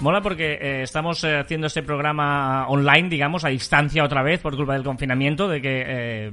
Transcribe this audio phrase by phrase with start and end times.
[0.00, 4.56] Mola porque eh, estamos eh, haciendo este programa online, digamos, a distancia otra vez por
[4.56, 6.32] culpa del confinamiento, de que eh,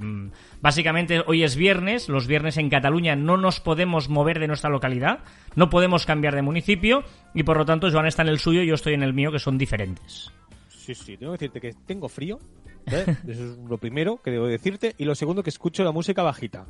[0.62, 5.20] básicamente hoy es viernes, los viernes en Cataluña no nos podemos mover de nuestra localidad,
[5.56, 7.04] no podemos cambiar de municipio
[7.34, 9.34] y por lo tanto Joan está en el suyo y yo estoy en el mío,
[9.34, 10.32] que son diferentes.
[10.70, 12.40] Sí, sí, tengo que decirte que tengo frío.
[12.92, 13.06] ¿Eh?
[13.28, 14.96] Eso es lo primero que debo decirte.
[14.98, 16.66] Y lo segundo, que escucho la música bajita.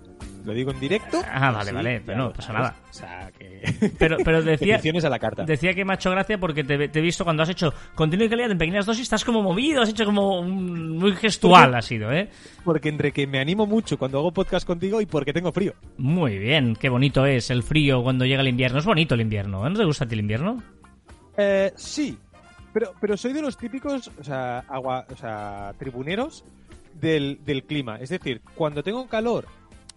[0.46, 1.22] Lo digo en directo.
[1.30, 2.76] Ah, vale, Sí, vale, pero no pasa nada.
[2.90, 3.48] O sea, que...
[4.00, 5.44] Pero, pero decía, Peticiones a la carta.
[5.44, 8.26] decía que me ha hecho gracia porque te, te he visto cuando has hecho contenido
[8.26, 11.82] de calidad en pequeñas dosis, estás como movido, has hecho como un- muy gestual, ha
[11.82, 12.30] sido, ¿eh?
[12.64, 15.74] Porque entre que me animo mucho cuando hago podcast contigo y porque tengo frío.
[15.98, 18.80] Muy bien, qué bonito es el frío cuando llega el invierno.
[18.80, 19.70] Es bonito el invierno, ¿eh?
[19.72, 20.64] ¿no te gusta a ti el invierno?
[21.36, 22.18] Eh, sí,
[22.78, 26.46] pero, pero soy de los típicos, o sea, agua, o sea tribuneros
[26.94, 27.98] del, del clima.
[27.98, 29.48] Es decir, cuando tengo calor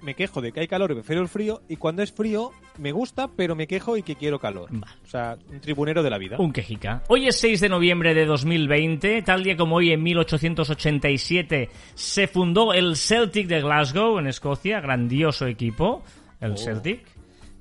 [0.01, 2.91] me quejo de que hay calor y prefiero el frío, y cuando es frío me
[2.91, 4.71] gusta, pero me quejo y que quiero calor.
[4.71, 4.95] Vale.
[5.05, 6.37] O sea, un tribunero de la vida.
[6.39, 7.03] Un quejica.
[7.09, 12.73] Hoy es 6 de noviembre de 2020, tal día como hoy en 1887 se fundó
[12.73, 16.03] el Celtic de Glasgow en Escocia, grandioso equipo,
[16.41, 16.57] el Oh.
[16.57, 17.07] Celtic.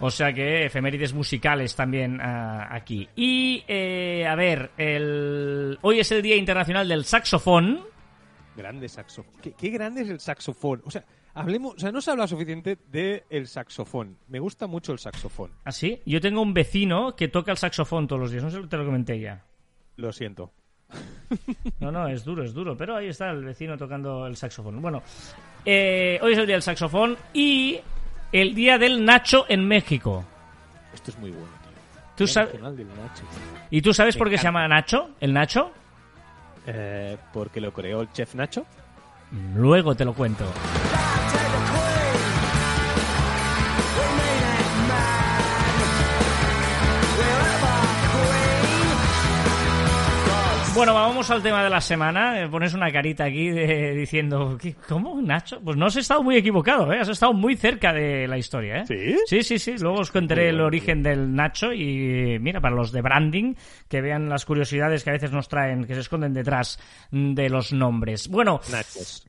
[0.00, 3.08] O sea que efemérides musicales también ah, aquí.
[3.16, 5.78] Y, eh, a ver, el...
[5.80, 7.80] hoy es el Día Internacional del Saxofón.
[8.56, 9.34] Grande saxofón.
[9.42, 10.82] ¿Qué, qué grande es el saxofón.
[10.84, 11.04] O sea,
[11.34, 14.16] hablemos, o sea, no se habla suficiente del saxofón.
[14.28, 15.52] Me gusta mucho el saxofón.
[15.64, 16.00] ¿Así?
[16.06, 18.42] Yo tengo un vecino que toca el saxofón todos los días.
[18.42, 19.44] No sé si te lo comenté ya.
[19.96, 20.52] Lo siento.
[21.80, 22.76] No, no, es duro, es duro.
[22.76, 24.80] Pero ahí está el vecino tocando el saxofón.
[24.80, 25.02] Bueno,
[25.64, 27.80] eh, hoy es el Día del Saxofón y
[28.32, 30.24] el Día del Nacho en México.
[30.94, 32.00] Esto es muy bueno, tío.
[32.16, 33.22] ¿Tú Día sabes- Nacional del Nacho.
[33.70, 35.10] ¿Y tú sabes Me por qué se llama Nacho?
[35.20, 35.72] ¿El Nacho?
[36.66, 38.66] Eh, porque lo creó el chef Nacho.
[39.54, 40.44] Luego te lo cuento.
[50.76, 52.38] Bueno, vamos al tema de la semana.
[52.42, 55.58] Eh, Pones una carita aquí de- diciendo, ¿qué- ¿cómo, Nacho?
[55.64, 56.98] Pues no has estado muy equivocado, ¿eh?
[57.00, 58.84] Has estado muy cerca de la historia, ¿eh?
[58.86, 59.16] ¿Sí?
[59.26, 59.74] Sí, sí, sí.
[59.80, 63.54] Luego os contaré el origen del Nacho y mira, para los de branding,
[63.88, 66.78] que vean las curiosidades que a veces nos traen, que se esconden detrás
[67.10, 68.28] de los nombres.
[68.28, 68.60] Bueno,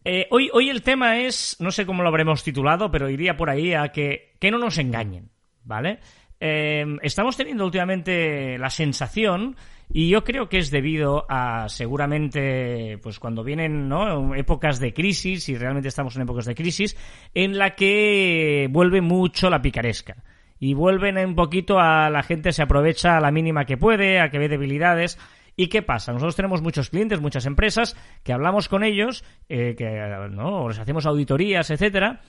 [0.04, 3.50] eh, hoy, hoy el tema es, no sé cómo lo habremos titulado, pero iría por
[3.50, 5.30] ahí a que, que no nos engañen,
[5.64, 6.00] ¿vale?
[6.42, 9.56] Eh, estamos teniendo últimamente la sensación,
[9.98, 14.36] y yo creo que es debido a seguramente, pues cuando vienen ¿no?
[14.36, 16.96] épocas de crisis, y realmente estamos en épocas de crisis,
[17.34, 20.24] en la que vuelve mucho la picaresca.
[20.60, 24.30] Y vuelven un poquito a la gente se aprovecha a la mínima que puede, a
[24.30, 25.18] que ve debilidades.
[25.56, 26.14] ¿Y qué pasa?
[26.14, 30.70] Nosotros tenemos muchos clientes, muchas empresas, que hablamos con ellos, eh, que ¿no?
[30.70, 32.22] les hacemos auditorías, etcétera,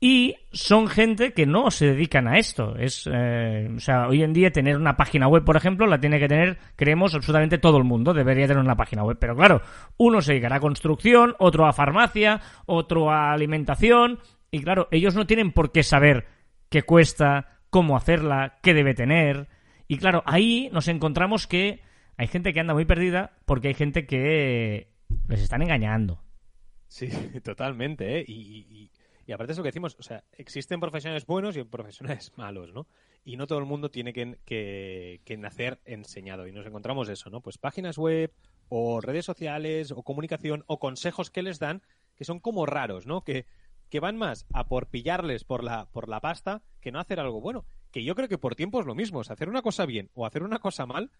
[0.00, 2.76] y son gente que no se dedican a esto.
[2.76, 6.18] Es, eh, o sea, hoy en día tener una página web, por ejemplo, la tiene
[6.18, 8.12] que tener, creemos, absolutamente todo el mundo.
[8.12, 9.16] Debería tener una página web.
[9.18, 9.62] Pero claro,
[9.96, 14.18] uno se dedicará a construcción, otro a farmacia, otro a alimentación.
[14.50, 16.26] Y claro, ellos no tienen por qué saber
[16.68, 19.48] qué cuesta, cómo hacerla, qué debe tener.
[19.88, 21.80] Y claro, ahí nos encontramos que
[22.18, 24.88] hay gente que anda muy perdida porque hay gente que
[25.28, 26.20] les están engañando.
[26.88, 27.08] Sí,
[27.44, 28.24] totalmente, ¿eh?
[28.26, 28.90] Y, y-
[29.26, 32.86] y aparte es lo que decimos, o sea, existen profesionales buenos y profesionales malos, ¿no?
[33.24, 36.46] Y no todo el mundo tiene que, que- que nacer enseñado.
[36.46, 37.40] Y nos encontramos eso, ¿no?
[37.40, 38.32] Pues páginas web,
[38.68, 41.82] o redes sociales, o comunicación, o consejos que les dan
[42.14, 43.22] que son como raros, ¿no?
[43.24, 43.46] Que,
[43.90, 47.40] que van más a por pillarles por la, por la pasta que no hacer algo
[47.40, 47.66] bueno.
[47.90, 49.18] Que yo creo que por tiempo es lo mismo.
[49.18, 51.10] O hacer una cosa bien o hacer una cosa mal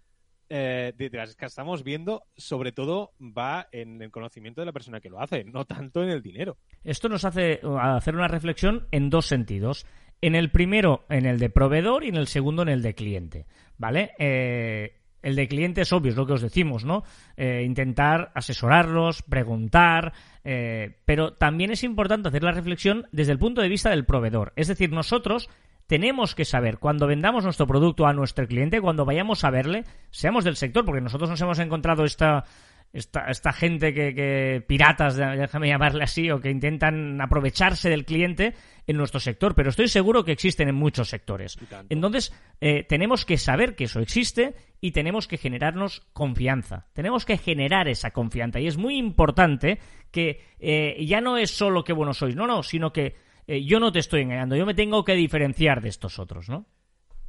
[0.49, 5.01] eh, de, las que estamos viendo, sobre todo va en el conocimiento de la persona
[5.01, 6.57] que lo hace, no tanto en el dinero.
[6.85, 9.87] Esto nos hace uh, hacer una reflexión en dos sentidos.
[10.21, 13.47] En el primero, en el de proveedor y en el segundo, en el de cliente.
[13.77, 14.13] ¿Vale?
[14.19, 14.97] Eh,
[15.27, 17.03] el de cliente es obvio, es lo que os decimos, ¿no?
[17.37, 20.13] Eh, intentar asesorarlos, preguntar,
[20.45, 24.53] eh, pero también es importante hacer la reflexión desde el punto de vista del proveedor.
[24.55, 25.51] Es decir, nosotros
[25.87, 30.45] tenemos que saber cuando vendamos nuestro producto a nuestro cliente, cuando vayamos a verle, seamos
[30.45, 32.45] del sector, porque nosotros nos hemos encontrado esta,
[32.93, 38.55] esta, esta gente que, que, piratas, déjame llamarle así, o que intentan aprovecharse del cliente
[38.87, 41.59] en nuestro sector, pero estoy seguro que existen en muchos sectores.
[41.89, 46.87] Entonces, eh, tenemos que saber que eso existe y tenemos que generarnos confianza.
[46.93, 48.61] Tenemos que generar esa confianza.
[48.61, 49.79] Y es muy importante
[50.11, 53.81] que eh, ya no es solo que bueno sois, no, no, sino que eh, yo
[53.81, 56.67] no te estoy engañando, yo me tengo que diferenciar de estos otros, ¿no?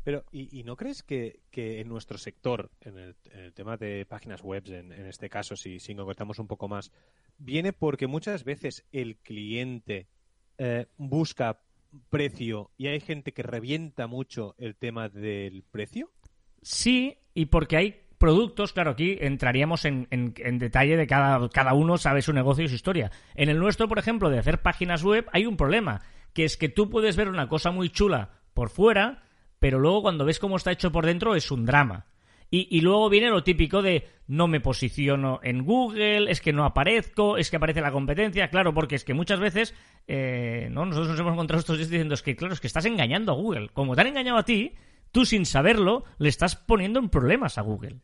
[0.03, 3.15] Pero, ¿y, no crees que, en nuestro sector, en el,
[3.53, 6.93] tema de páginas web, en, este caso, si, si concretamos un poco más,
[7.37, 10.07] viene porque muchas veces el cliente
[10.57, 11.59] eh, busca
[12.09, 16.09] precio y hay gente que revienta mucho el tema del precio?
[16.61, 21.97] Sí, y porque hay productos, claro, aquí entraríamos en, en, detalle de cada, cada uno
[21.97, 23.11] sabe su negocio y su historia.
[23.35, 26.01] En el nuestro, por ejemplo, de hacer páginas web, hay un problema,
[26.33, 29.23] que es que tú puedes ver una cosa muy chula por fuera,
[29.59, 32.05] pero luego cuando ves cómo está hecho por dentro es un drama.
[32.49, 37.35] Y, luego viene lo típico de no me posiciono en Google, es que no aparezco,
[37.35, 39.75] es que aparece la competencia, claro, porque es que muchas veces
[40.07, 40.85] eh, ¿no?
[40.85, 43.35] nosotros nos hemos encontrado estos días diciendo es que claro, es que estás engañando a
[43.35, 43.67] Google.
[43.73, 44.75] Como te han engañado a ti,
[45.11, 48.01] tú sin saberlo le estás poniendo en problemas a Google.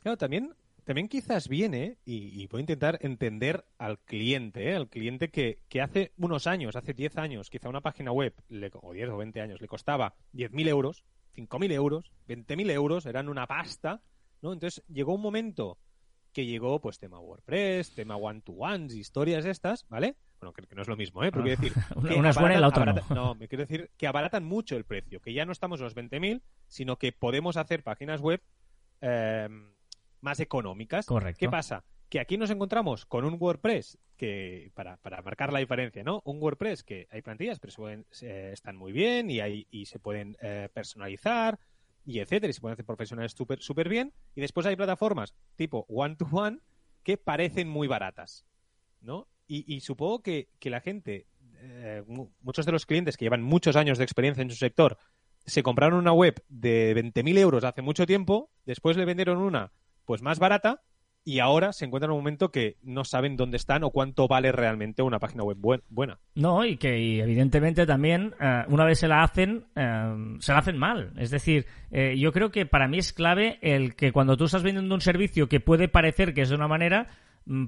[0.00, 4.74] Claro, también también quizás viene, y, voy a intentar entender al cliente, ¿eh?
[4.74, 8.34] al cliente que, que, hace unos años, hace 10 años, quizá una página web,
[8.82, 13.46] o 10 o 20 años, le costaba 10.000 euros, 5.000 euros, 20.000 euros, eran una
[13.46, 14.02] pasta,
[14.42, 14.52] ¿no?
[14.52, 15.78] Entonces llegó un momento
[16.34, 20.16] que llegó, pues, tema WordPress, tema one-to-ones, historias estas, ¿vale?
[20.52, 21.30] Bueno, que no es lo mismo, ¿eh?
[21.30, 21.72] Pero quiero decir...
[22.18, 23.02] una es buena y la otra no.
[23.14, 25.96] No, me quiero decir que abaratan mucho el precio, que ya no estamos en los
[25.96, 28.42] 20.000, sino que podemos hacer páginas web...
[29.00, 29.48] Eh,
[30.24, 31.06] más económicas.
[31.06, 31.38] Correcto.
[31.38, 31.84] ¿Qué pasa?
[32.08, 36.22] Que aquí nos encontramos con un WordPress que, para, para marcar la diferencia, ¿no?
[36.24, 37.72] Un WordPress que hay plantillas, pero
[38.10, 41.58] se están muy bien y, hay, y se pueden eh, personalizar
[42.04, 44.12] y etcétera, y se pueden hacer profesionales súper bien.
[44.34, 46.58] Y después hay plataformas tipo one-to-one
[47.02, 48.46] que parecen muy baratas,
[49.00, 49.28] ¿no?
[49.46, 51.26] Y, supongo que, que, la gente,
[51.60, 52.02] eh,
[52.40, 54.96] muchos de los clientes que llevan muchos años de experiencia en su sector,
[55.44, 59.72] se compraron una web de 20.000 euros hace mucho tiempo, después le vendieron una
[60.06, 60.82] pues más barata
[61.24, 64.52] y ahora se encuentran en un momento que no saben dónde están o cuánto vale
[64.52, 65.56] realmente una página web
[65.88, 66.18] buena.
[66.34, 70.76] No, y que evidentemente también eh, una vez se la hacen, eh, se la hacen
[70.76, 71.12] mal.
[71.16, 74.62] Es decir, eh, yo creo que para mí es clave el que cuando tú estás
[74.62, 77.08] vendiendo un servicio que puede parecer que es de una manera,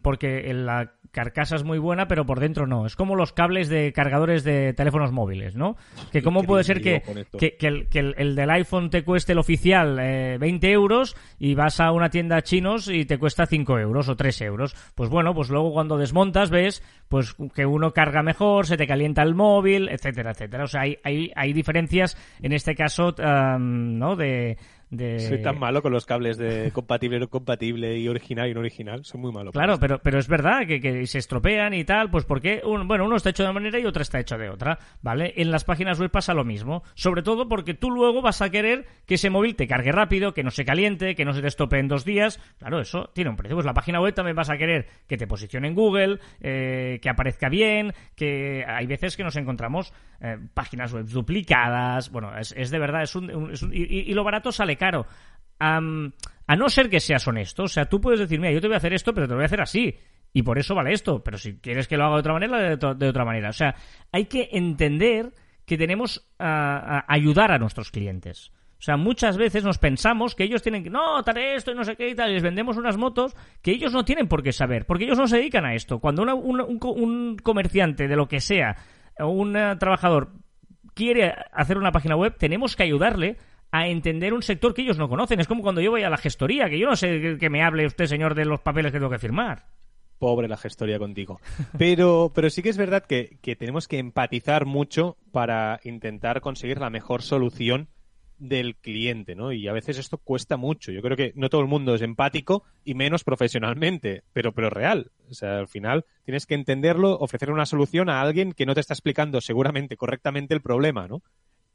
[0.03, 2.85] porque la carcasa es muy buena, pero por dentro no.
[2.85, 5.77] Es como los cables de cargadores de teléfonos móviles, ¿no?
[6.13, 7.03] Que cómo puede ser que,
[7.39, 12.11] que, el, del iPhone te cueste el oficial 20 eh, euros y vas a una
[12.11, 14.75] tienda chinos y te cuesta 5 euros o 3 euros.
[14.95, 19.23] Pues bueno, pues luego cuando desmontas ves pues que uno carga mejor, se te calienta
[19.23, 20.65] el móvil, etcétera, etcétera.
[20.65, 23.15] O sea, hay, hay, hay diferencias en este caso,
[23.59, 24.17] ¿no?
[24.17, 24.59] De,
[24.91, 29.05] soy tan malo con los cables de compatible, no compatible y original y no original.
[29.05, 29.53] Soy muy malo.
[29.53, 33.17] Claro, pero, pero es verdad que, que, se estropean y tal, pues porque, bueno, uno
[33.17, 35.35] está hecho de una manera y otro está hecho de otra, ¿vale?
[35.37, 36.83] En las páginas web pasa lo mismo.
[36.95, 40.45] Sobre todo porque tú luego vas a querer que ese móvil te cargue rápido, que
[40.45, 42.41] no se caliente, que no se te estropee en dos días.
[42.59, 43.57] Claro, eso tiene un precio.
[43.57, 47.09] Pues la página web también vas a querer que te posicione en Google, eh, que
[47.09, 52.11] aparezca bien, que hay veces que nos encontramos eh, páginas web duplicadas.
[52.11, 55.07] Bueno, es, es de verdad, es un, y, lo barato sale caro.
[55.59, 58.75] a no ser que seas honesto, o sea, tú puedes decir, mira, yo te voy
[58.75, 59.97] a hacer esto, pero te lo voy a hacer así.
[60.37, 61.25] Y por eso vale esto.
[61.25, 63.49] Pero si quieres que lo haga de otra manera, de, otra manera.
[63.49, 63.75] O sea,
[64.13, 65.33] hay que entender
[65.65, 68.53] que tenemos a, ayudar a nuestros clientes.
[68.79, 71.85] O sea, muchas veces nos pensamos que ellos tienen que, no, tal esto y no
[71.85, 74.53] sé qué y tal, y les vendemos unas motos que ellos no tienen por qué
[74.53, 75.99] saber, porque ellos no se dedican a esto.
[75.99, 78.77] Cuando un, un, comerciante de lo que sea,
[79.19, 80.33] o un eh, trabajador
[80.93, 83.39] quiere hacer una página web, tenemos que ayudarle
[83.79, 85.41] a entender un sector que ellos no conocen.
[85.41, 87.87] Es como cuando yo voy a la gestoría, que yo no sé que me hable
[87.87, 89.67] usted, señor, de los papeles que tengo que firmar.
[90.19, 91.41] Pobre la gestoría contigo.
[91.79, 96.79] Pero, pero sí que es verdad que, que tenemos que empatizar mucho para intentar conseguir
[96.79, 97.89] la mejor solución
[98.39, 99.53] del cliente, ¿no?
[99.53, 100.93] Y a veces esto cuesta mucho.
[100.93, 105.11] Yo creo que no todo el mundo es empático y menos profesionalmente, pero, pero real.
[105.31, 108.81] O sea, al final tienes que entenderlo, ofrecer una solución a alguien que no te
[108.81, 111.23] está explicando seguramente correctamente el problema, ¿no?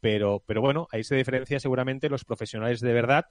[0.02, 3.28] Pero, pero bueno, ahí se diferencia seguramente los profesionales de verdad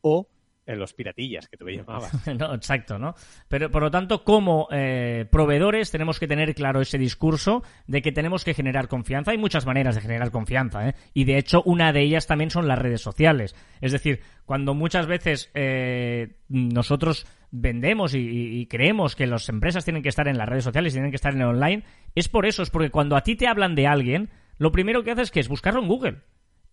[0.00, 0.28] o
[0.66, 2.26] en los piratillas que tú me llamabas.
[2.26, 3.14] no, exacto, ¿no?
[3.48, 8.12] Pero por lo tanto, como eh, proveedores tenemos que tener claro ese discurso de que
[8.12, 9.30] tenemos que generar confianza.
[9.30, 10.94] Hay muchas maneras de generar confianza, ¿eh?
[11.12, 13.54] Y de hecho, una de ellas también son las redes sociales.
[13.80, 20.08] Es decir, cuando muchas veces eh, nosotros vendemos y, creemos que las empresas tienen que
[20.08, 22.62] estar en las redes sociales y tienen que estar en el online, es por eso,
[22.62, 25.40] es porque cuando a ti te hablan de alguien, lo primero que haces es que
[25.40, 26.20] es buscarlo en Google.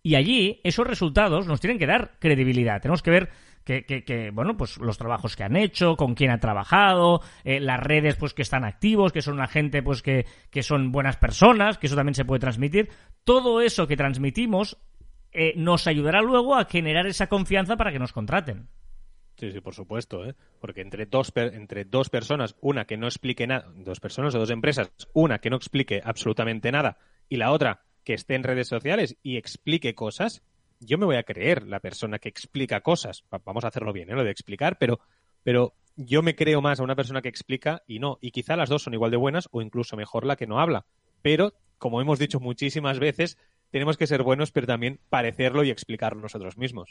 [0.02, 2.80] Y allí esos resultados nos tienen que dar credibilidad.
[2.80, 3.30] Tenemos que ver
[3.64, 7.60] que, que, que, bueno, pues los trabajos que han hecho, con quién ha trabajado, eh,
[7.60, 11.16] las redes pues que están activos, que son una gente pues que, que son buenas
[11.16, 12.88] personas, que eso también se puede transmitir.
[13.22, 14.76] Todo eso que transmitimos
[15.30, 18.68] eh, nos ayudará luego a generar esa confianza para que nos contraten.
[19.36, 20.34] Sí, sí, por supuesto, ¿eh?
[20.60, 24.50] porque entre dos, entre dos personas, una que no explique nada, dos personas o dos
[24.50, 26.98] empresas, una que no explique absolutamente nada
[27.32, 30.42] y la otra que esté en redes sociales y explique cosas,
[30.80, 33.24] yo me voy a creer la persona que explica cosas.
[33.32, 34.14] Va- Vamos a hacerlo bien, ¿eh?
[34.14, 35.00] lo de explicar, pero,
[35.42, 38.18] pero yo me creo más a una persona que explica y no.
[38.20, 40.84] Y quizá las dos son igual de buenas o incluso mejor la que no habla.
[41.22, 43.38] Pero, como hemos dicho muchísimas veces,
[43.70, 46.90] tenemos que ser buenos, pero también parecerlo y explicarlo nosotros mismos.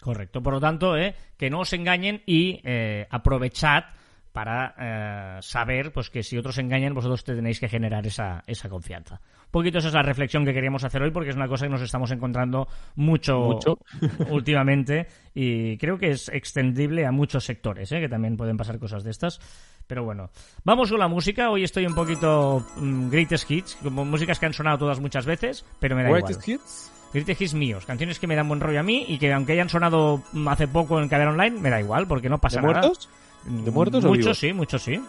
[0.00, 0.42] Correcto.
[0.42, 3.84] Por lo tanto, eh, que no os engañen y eh, aprovechad
[4.32, 9.20] para eh, saber pues que si otros engañan, vosotros tenéis que generar esa, esa confianza.
[9.46, 11.72] Un poquito esa es la reflexión que queríamos hacer hoy porque es una cosa que
[11.72, 13.78] nos estamos encontrando mucho, Mucho.
[14.30, 19.02] últimamente y creo que es extendible a muchos sectores, eh, que también pueden pasar cosas
[19.02, 19.40] de estas.
[19.88, 20.30] Pero bueno,
[20.62, 21.50] vamos con la música.
[21.50, 25.64] Hoy estoy un poquito mm, greatest hits, como músicas que han sonado todas muchas veces,
[25.80, 26.22] pero me da igual.
[26.22, 26.92] Greatest hits.
[27.12, 29.68] Greatest hits míos, canciones que me dan buen rollo a mí y que aunque hayan
[29.68, 32.80] sonado mm, hace poco en Cadena Online, me da igual, porque no pasa ¿De nada.
[32.82, 33.08] muertos?
[33.44, 35.00] ¿De muertos o Muchos sí, muchos sí.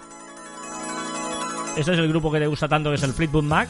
[1.78, 3.70] Este es el grupo que te gusta tanto, que es el Fleetwood Mac.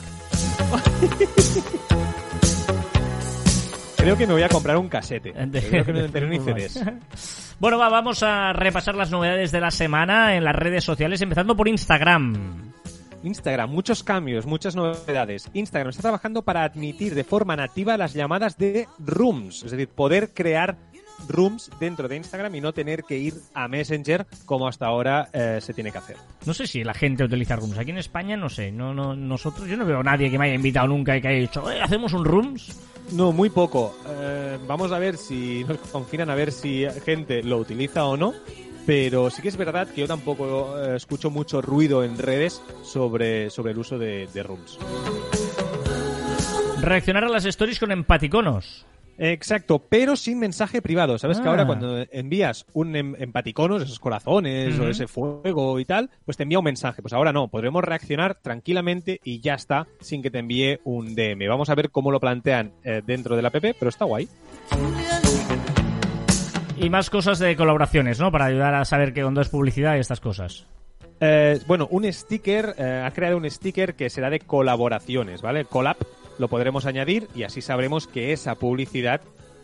[3.97, 5.31] Creo que me voy a comprar un casete.
[5.69, 6.83] Creo que no tener ni CDs.
[7.59, 11.55] Bueno, va, vamos a repasar las novedades de la semana en las redes sociales, empezando
[11.55, 12.71] por Instagram.
[13.23, 15.49] Instagram, muchos cambios, muchas novedades.
[15.53, 20.33] Instagram está trabajando para admitir de forma nativa las llamadas de rooms, es decir, poder
[20.33, 20.77] crear
[21.27, 25.59] rooms dentro de Instagram y no tener que ir a Messenger como hasta ahora eh,
[25.61, 26.17] se tiene que hacer.
[26.45, 27.77] No sé si la gente utiliza rooms.
[27.77, 28.71] Aquí en España, no sé.
[28.71, 31.27] No, no, nosotros, yo no veo a nadie que me haya invitado nunca y que
[31.27, 32.77] haya dicho, "Eh, ¿hacemos un rooms?
[33.11, 33.95] No, muy poco.
[34.07, 38.33] Eh, vamos a ver si nos confinan a ver si gente lo utiliza o no.
[38.85, 43.73] Pero sí que es verdad que yo tampoco escucho mucho ruido en redes sobre, sobre
[43.73, 44.79] el uso de, de rooms.
[46.81, 48.87] Reaccionar a las stories con empaticonos.
[49.17, 51.17] Exacto, pero sin mensaje privado.
[51.19, 51.51] Sabes que Ah.
[51.51, 56.43] ahora cuando envías un em- empaticonos, esos corazones o ese fuego y tal, pues te
[56.43, 57.01] envía un mensaje.
[57.01, 61.47] Pues ahora no, podremos reaccionar tranquilamente y ya está, sin que te envíe un DM.
[61.47, 64.27] Vamos a ver cómo lo plantean eh, dentro de la app, pero está guay.
[66.77, 68.31] Y más cosas de colaboraciones, ¿no?
[68.31, 70.65] Para ayudar a saber qué onda es publicidad y estas cosas.
[71.19, 75.65] Eh, bueno, un sticker, eh, ha creado un sticker que será de colaboraciones, ¿vale?
[75.65, 75.97] Collab
[76.39, 79.21] lo podremos añadir y así sabremos que esa publicidad,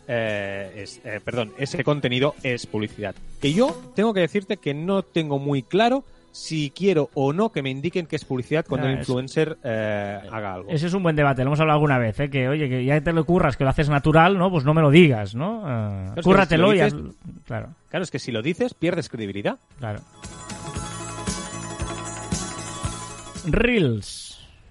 [0.07, 3.15] eh, es, eh, perdón, ese contenido es publicidad.
[3.41, 7.63] Que yo tengo que decirte que no tengo muy claro si quiero o no que
[7.63, 10.69] me indiquen que es publicidad cuando Ah, el influencer eh, haga algo.
[10.69, 12.29] Ese es un buen debate, lo hemos hablado alguna vez, ¿eh?
[12.29, 14.51] Que, oye, que ya te lo curras, que lo haces natural, ¿no?
[14.51, 15.63] Pues no me lo digas, ¿no?
[15.65, 17.11] Ah, que cúrratelo si y
[17.45, 19.57] Claro, Claro, es que si lo dices, pierdes credibilidad.
[19.79, 20.01] claro.
[23.45, 24.26] Reels.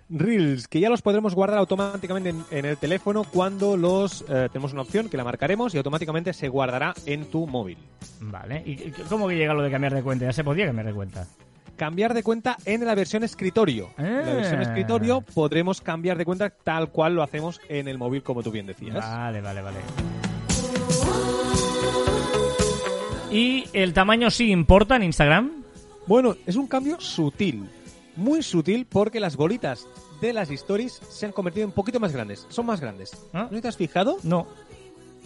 [0.09, 4.73] Reels, que ya los podremos guardar automáticamente en, en el teléfono cuando los eh, tenemos
[4.73, 7.77] una opción que la marcaremos y automáticamente se guardará en tu móvil.
[8.21, 8.63] Vale.
[8.65, 10.25] ¿Y y cómo que llega lo de cambiar de cuenta?
[10.27, 11.27] Ya se podía cambiar de cuenta.
[11.77, 13.91] Cambiar de cuenta en la versión escritorio.
[13.99, 14.63] En la versión Ah.
[14.63, 18.67] escritorio podremos cambiar de cuenta tal cual lo hacemos en el móvil, como tú bien
[18.67, 18.95] decías.
[18.95, 19.79] Vale, vale, vale.
[23.31, 25.51] ¿Y el tamaño sí importa en Instagram?
[26.07, 27.69] Bueno, es un cambio sutil,
[28.17, 29.87] muy sutil, porque las bolitas
[30.21, 32.47] de las stories se han convertido en un poquito más grandes.
[32.49, 33.11] Son más grandes.
[33.33, 33.49] ¿Ah?
[33.51, 34.19] ¿No te has fijado?
[34.23, 34.47] No.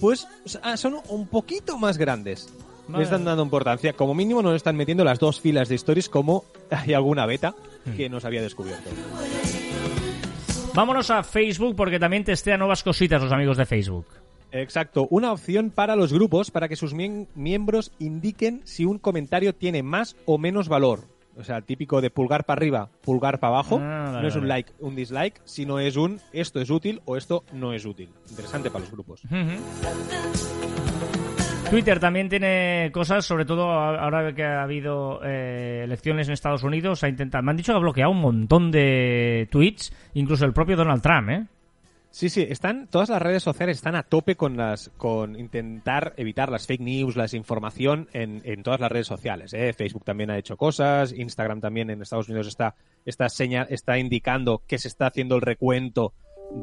[0.00, 2.52] Pues sea, son un poquito más grandes.
[2.88, 2.99] Vale.
[2.99, 3.92] Le están dando importancia.
[3.92, 7.54] Como mínimo nos están metiendo las dos filas de stories como hay alguna beta
[7.85, 7.97] Hmm.
[7.97, 8.90] que nos había descubierto.
[10.75, 14.06] Vámonos a Facebook porque también testea nuevas cositas los amigos de Facebook.
[14.52, 19.82] Exacto, una opción para los grupos para que sus miembros indiquen si un comentario tiene
[19.82, 21.04] más o menos valor.
[21.40, 23.80] O sea, típico de pulgar para arriba, pulgar para abajo.
[23.82, 27.16] Ah, vale, no es un like, un dislike, sino es un esto es útil o
[27.16, 28.11] esto no es útil.
[28.28, 29.23] Interesante para los grupos.
[31.70, 37.04] Twitter también tiene cosas, sobre todo ahora que ha habido eh, elecciones en Estados Unidos,
[37.04, 40.76] ha intentado, me han dicho que ha bloqueado un montón de tweets, incluso el propio
[40.76, 41.47] Donald Trump, ¿eh?
[42.12, 46.50] Sí, sí, están todas las redes sociales están a tope con las con intentar evitar
[46.50, 49.52] las fake news, la desinformación en, en todas las redes sociales.
[49.55, 49.73] ¿eh?
[49.73, 52.75] Facebook también ha hecho cosas, Instagram también en Estados Unidos está
[53.05, 56.12] está seña- está indicando que se está haciendo el recuento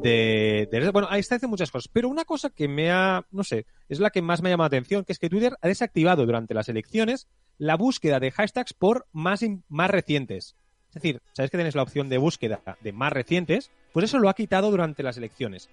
[0.02, 3.64] de, bueno, ahí está haciendo muchas cosas, pero una cosa que me ha, no sé,
[3.88, 6.26] es la que más me ha llamado la atención, que es que Twitter ha desactivado
[6.26, 7.26] durante las elecciones
[7.56, 10.56] la búsqueda de hashtags por más más recientes.
[10.98, 13.70] Es decir, ¿sabes que tenéis la opción de búsqueda de más recientes?
[13.92, 15.70] Pues eso lo ha quitado durante las elecciones,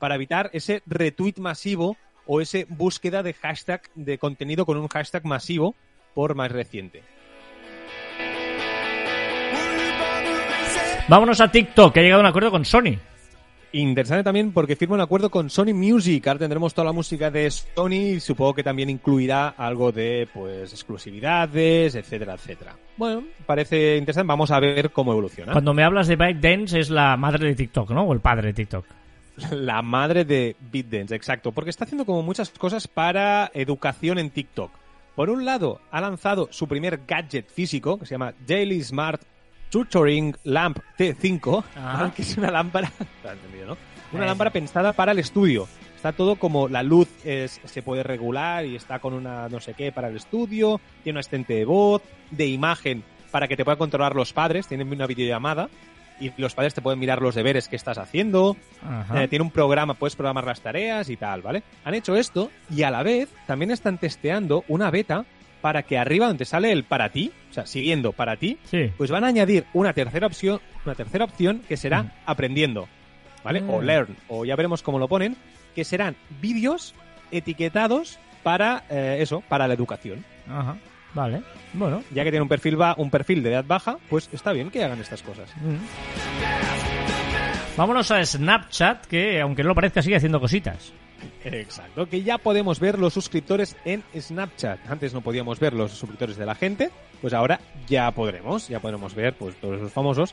[0.00, 5.24] para evitar ese retweet masivo o ese búsqueda de hashtag de contenido con un hashtag
[5.26, 5.76] masivo
[6.12, 7.04] por más reciente.
[11.06, 12.98] Vámonos a TikTok, que ha llegado a un acuerdo con Sony.
[13.74, 16.24] Interesante también porque firma un acuerdo con Sony Music.
[16.28, 20.72] Ahora tendremos toda la música de Sony y supongo que también incluirá algo de pues
[20.72, 22.76] exclusividades, etcétera, etcétera.
[22.96, 24.28] Bueno, parece interesante.
[24.28, 25.50] Vamos a ver cómo evoluciona.
[25.50, 28.04] Cuando me hablas de ByteDance es la madre de TikTok, ¿no?
[28.04, 28.86] O el padre de TikTok.
[29.50, 31.50] La madre de BitDance, exacto.
[31.50, 34.70] Porque está haciendo como muchas cosas para educación en TikTok.
[35.16, 39.20] Por un lado, ha lanzado su primer gadget físico, que se llama Daily Smart
[39.70, 42.12] Tutoring Lamp T5, Ajá.
[42.14, 42.90] que es una lámpara.
[44.12, 44.26] Una Eh.
[44.28, 45.66] lámpara pensada para el estudio.
[45.96, 49.74] Está todo como la luz es- se puede regular y está con una no sé
[49.74, 53.02] qué para el estudio, tiene un asistente de voz, de imagen
[53.32, 55.68] para que te puedan controlar los padres, tienen una videollamada
[56.20, 58.56] y los padres te pueden mirar los deberes que estás haciendo,
[59.16, 61.64] eh, tiene un programa, puedes programar las tareas y tal, ¿vale?
[61.84, 65.24] Han hecho esto y a la vez también están testeando una beta
[65.64, 68.90] para que arriba donde sale el para ti, o sea, siguiendo para ti, Sí.
[68.98, 72.10] pues van a añadir una tercera opción, una tercera opción que será Mm.
[72.26, 72.86] aprendiendo,
[73.42, 73.62] ¿vale?
[73.66, 73.84] O Mm.
[73.86, 75.38] learn, o ya veremos cómo lo ponen,
[75.74, 76.94] que serán vídeos
[77.30, 80.22] etiquetados para eh, eso, para la educación.
[80.50, 80.76] Ajá.
[81.14, 81.40] Vale.
[81.72, 82.02] Bueno.
[82.10, 84.84] Ya que tiene un perfil ba- un perfil de edad baja, pues está bien que
[84.84, 85.48] hagan estas cosas.
[85.62, 85.76] Mm.
[87.78, 90.92] Vámonos a Snapchat, que aunque no lo parezca sigue haciendo cositas.
[91.44, 94.78] Exacto, que ya podemos ver los suscriptores en Snapchat.
[94.90, 96.90] Antes no podíamos ver los suscriptores de la gente,
[97.20, 100.32] pues ahora ya podremos, ya podremos ver pues todos esos famosos.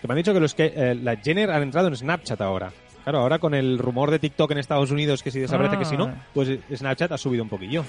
[0.00, 2.72] Que me han dicho que los que eh, la Jenner han entrado en Snapchat ahora.
[3.02, 5.78] Claro, ahora con el rumor de TikTok en Estados Unidos que si desaparece Ah.
[5.78, 7.84] que si no, pues Snapchat ha subido un poquillo.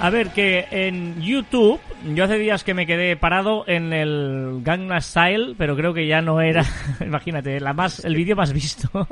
[0.00, 1.78] A ver, que en YouTube,
[2.14, 6.22] yo hace días que me quedé parado en el Gangnam Style, pero creo que ya
[6.22, 6.64] no era,
[7.04, 9.06] imagínate, la más, el vídeo más visto.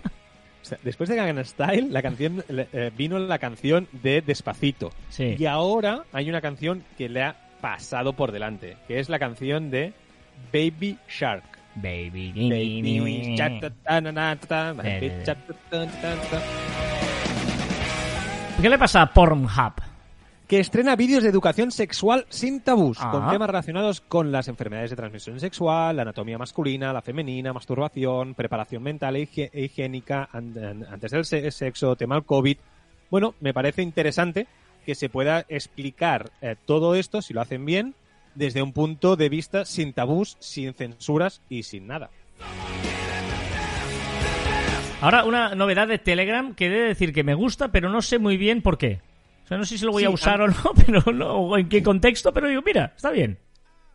[0.82, 4.90] Después de Gangnam Style, la canción eh, vino la canción de Despacito.
[5.10, 5.36] Sí.
[5.38, 9.70] Y ahora hay una canción que le ha pasado por delante, que es la canción
[9.70, 9.92] de
[10.54, 11.44] Baby Shark.
[11.74, 12.32] Baby.
[12.48, 13.72] Baby Shark.
[18.62, 19.87] ¿Qué le pasa a Pornhub?
[20.48, 23.10] Que estrena vídeos de educación sexual sin tabús, Ah.
[23.10, 28.34] con temas relacionados con las enfermedades de transmisión sexual, la anatomía masculina, la femenina, masturbación,
[28.34, 32.56] preparación mental e e higiénica an- an- antes del se- sexo, tema del COVID.
[33.10, 34.46] Bueno, me parece interesante
[34.86, 37.94] que se pueda explicar eh, todo esto, si lo hacen bien,
[38.34, 42.08] desde un punto de vista sin tabús, sin censuras y sin nada.
[45.02, 48.18] Ahora, una novedad de Telegram que he de decir que me gusta, pero no sé
[48.18, 49.00] muy bien por qué.
[49.48, 50.54] O sea, no sé si lo voy Sí, a usar a- o no,
[50.86, 53.38] pero no, o en qué contexto, pero digo, mira, está bien.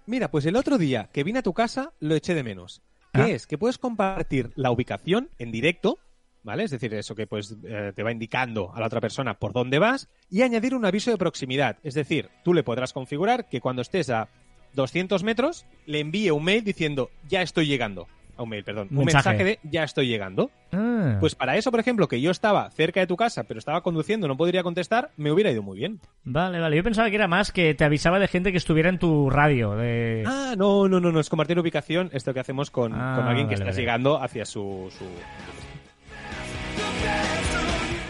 [0.08, 2.82] Mira, pues el otro día que vine a tu casa lo eché de menos.
[3.14, 3.30] ¿Qué Ah.
[3.30, 3.46] es?
[3.46, 6.00] Que puedes compartir la ubicación en directo,
[6.42, 6.64] ¿vale?
[6.64, 9.78] Es decir, eso que pues eh, te va indicando a la otra persona por dónde
[9.78, 11.78] vas y añadir un aviso de proximidad.
[11.84, 14.30] Es decir, tú le podrás configurar que cuando estés a
[14.74, 18.08] 200 metros le envíe un mail diciendo ya estoy llegando.
[18.38, 18.88] Un mail, perdón.
[18.92, 19.30] Un Mensaje.
[19.30, 20.50] mensaje de ya estoy llegando.
[20.72, 21.18] Ah.
[21.20, 24.28] Pues para eso, por ejemplo, que yo estaba cerca de tu casa pero estaba conduciendo,
[24.28, 26.00] no podría contestar, me hubiera ido muy bien.
[26.24, 26.76] Vale, vale.
[26.76, 29.76] Yo pensaba que era más que te avisaba de gente que estuviera en tu radio.
[29.76, 30.24] De...
[30.26, 33.48] Ah, no, no, no, no, es compartir ubicación, esto que hacemos con, Ah, con alguien
[33.48, 33.80] que vale, está vale.
[33.82, 35.06] llegando hacia su, su...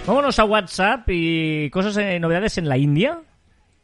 [0.06, 3.20] Vámonos a WhatsApp y cosas, eh, novedades en la India.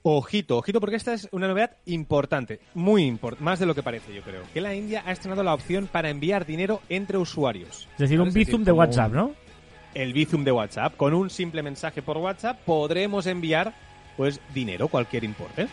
[0.01, 4.13] Ojito, ojito, porque esta es una novedad importante, muy importante, más de lo que parece,
[4.13, 4.43] yo creo.
[4.53, 7.87] Que la India ha estrenado la opción para enviar dinero entre usuarios.
[7.93, 9.33] Es decir, un Bizum de WhatsApp, ¿no?
[9.93, 10.95] El Bizum de WhatsApp.
[10.95, 13.73] Con un simple mensaje por WhatsApp podremos enviar,
[14.15, 15.67] pues, dinero, cualquier importe.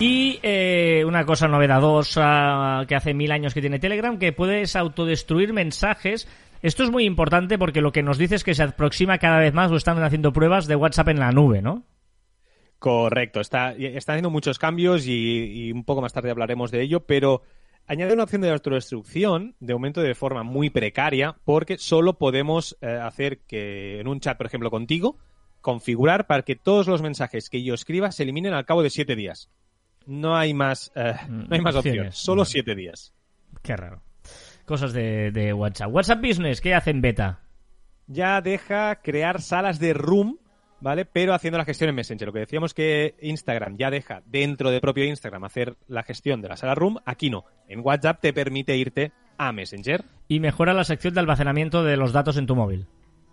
[0.00, 5.52] Y eh, una cosa novedosa que hace mil años que tiene Telegram, que puedes autodestruir
[5.52, 6.26] mensajes.
[6.62, 9.52] Esto es muy importante porque lo que nos dice es que se aproxima cada vez
[9.52, 11.84] más o están haciendo pruebas de WhatsApp en la nube, ¿no?
[12.78, 17.00] Correcto, está, está haciendo muchos cambios y, y un poco más tarde hablaremos de ello,
[17.06, 17.42] pero
[17.86, 22.86] añade una opción de autodestrucción de aumento de forma muy precaria porque solo podemos eh,
[22.86, 25.18] hacer que en un chat, por ejemplo, contigo,
[25.60, 29.16] configurar para que todos los mensajes que yo escriba se eliminen al cabo de siete
[29.16, 29.50] días.
[30.06, 32.16] No hay más, eh, no hay más Opciones.
[32.16, 32.50] solo Vale.
[32.50, 33.12] siete días.
[33.62, 34.02] Qué raro.
[34.64, 35.92] Cosas de, de WhatsApp.
[35.92, 37.40] WhatsApp Business, ¿qué hacen beta?
[38.10, 40.38] ya deja crear salas de room,
[40.80, 41.04] ¿vale?
[41.04, 42.28] Pero haciendo la gestión en Messenger.
[42.28, 46.48] Lo que decíamos que Instagram ya deja dentro de propio Instagram hacer la gestión de
[46.48, 47.44] la sala room, aquí no.
[47.68, 50.04] En WhatsApp te permite irte a Messenger.
[50.28, 52.86] Y mejora la sección de almacenamiento de los datos en tu móvil.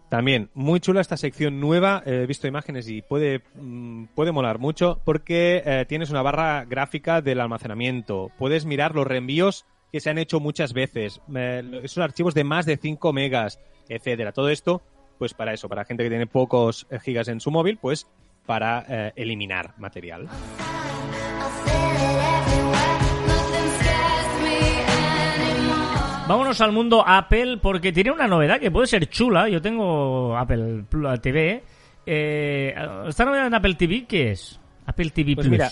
[0.09, 2.03] También, muy chula esta sección nueva.
[2.05, 6.63] eh, He visto imágenes y puede, mm, puede molar mucho porque eh, tienes una barra
[6.65, 8.31] gráfica del almacenamiento.
[8.37, 11.21] Puedes mirar los reenvíos que se han hecho muchas veces.
[11.35, 14.31] eh, esos archivos de más de 5 megas, etcétera.
[14.31, 14.83] Todo esto,
[15.17, 18.07] pues para eso, para gente que tiene pocos eh, gigas en su móvil, pues
[18.45, 20.27] para eh, eliminar material.
[26.27, 29.47] Vámonos al mundo Apple porque tiene una novedad que puede ser chula.
[29.47, 31.63] Yo tengo Apple Pl- TV.
[32.05, 32.73] Eh,
[33.07, 34.59] ¿Esta novedad en Apple TV qué es?
[34.87, 35.51] Apple TV Pues Plus.
[35.51, 35.69] mira,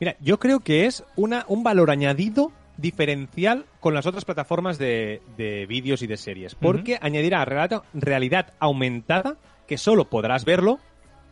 [0.00, 5.22] Mira, yo creo que es una, un valor añadido diferencial con las otras plataformas de,
[5.36, 6.54] de vídeos y de series.
[6.54, 10.78] Porque añadirá realidad, realidad aumentada que solo podrás verlo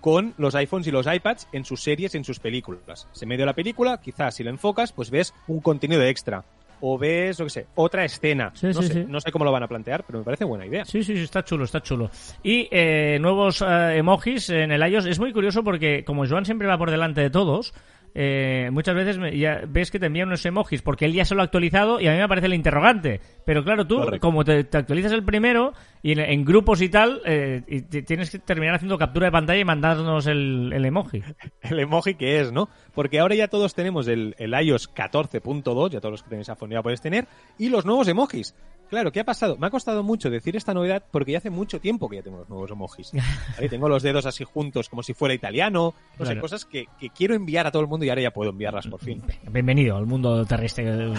[0.00, 3.07] con los iPhones y los iPads en sus series y en sus películas.
[3.12, 6.44] Se medio de la película, quizás si lo enfocas, pues ves un contenido extra.
[6.83, 8.53] O ves, lo que sé, otra escena.
[8.55, 9.05] Sí, no, sí, sé, sí.
[9.07, 10.87] no sé cómo lo van a plantear, pero me parece buena idea.
[10.87, 12.11] Sí, sí, sí, está chulo, está chulo.
[12.42, 15.05] Y eh, nuevos eh, emojis en el iOS.
[15.05, 17.74] Es muy curioso porque como Joan siempre va por delante de todos,
[18.14, 21.34] eh, muchas veces me- ya ves que te envían unos emojis porque él ya se
[21.34, 23.20] lo ha actualizado y a mí me aparece el interrogante.
[23.44, 24.20] Pero claro, tú, Correcto.
[24.20, 28.02] como te, te actualizas el primero y en, en grupos y tal, eh, y te-
[28.02, 31.22] tienes que terminar haciendo captura de pantalla y mandarnos el, el emoji.
[31.62, 32.68] el emoji que es, ¿no?
[32.94, 36.70] Porque ahora ya todos tenemos el, el iOS 14.2, ya todos los que tenéis iPhone
[36.70, 37.26] ya podéis tener,
[37.58, 38.54] y los nuevos emojis.
[38.90, 39.57] Claro, ¿qué ha pasado?
[39.57, 42.38] Me ha costado mucho decir esta novedad porque ya hace mucho tiempo que ya tengo
[42.38, 43.12] los nuevos emojis.
[43.59, 46.40] Ahí tengo los dedos así juntos como si fuera italiano, no sé, Claro.
[46.40, 49.00] cosas que, que quiero enviar a todo el mundo y ahora ya puedo enviarlas por
[49.00, 49.22] fin.
[49.48, 50.90] Bienvenido al mundo terrestre.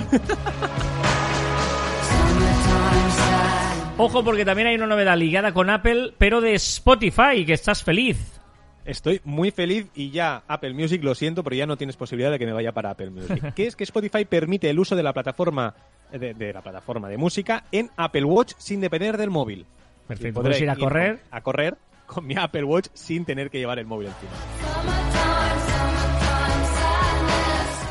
[3.98, 8.40] Ojo porque también hay una novedad ligada con Apple, pero de Spotify, que estás feliz.
[8.84, 12.40] Estoy muy feliz y ya Apple Music, lo siento, pero ya no tienes posibilidad de
[12.40, 13.54] que me vaya para Apple Music.
[13.56, 15.76] que es que Spotify permite el uso de la plataforma
[16.12, 19.66] de, de la plataforma de música en Apple Watch sin depender del móvil.
[20.08, 21.20] Perfecto, podré ir a correr.
[21.20, 24.32] con- a correr con mi Apple Watch sin tener que llevar el móvil encima.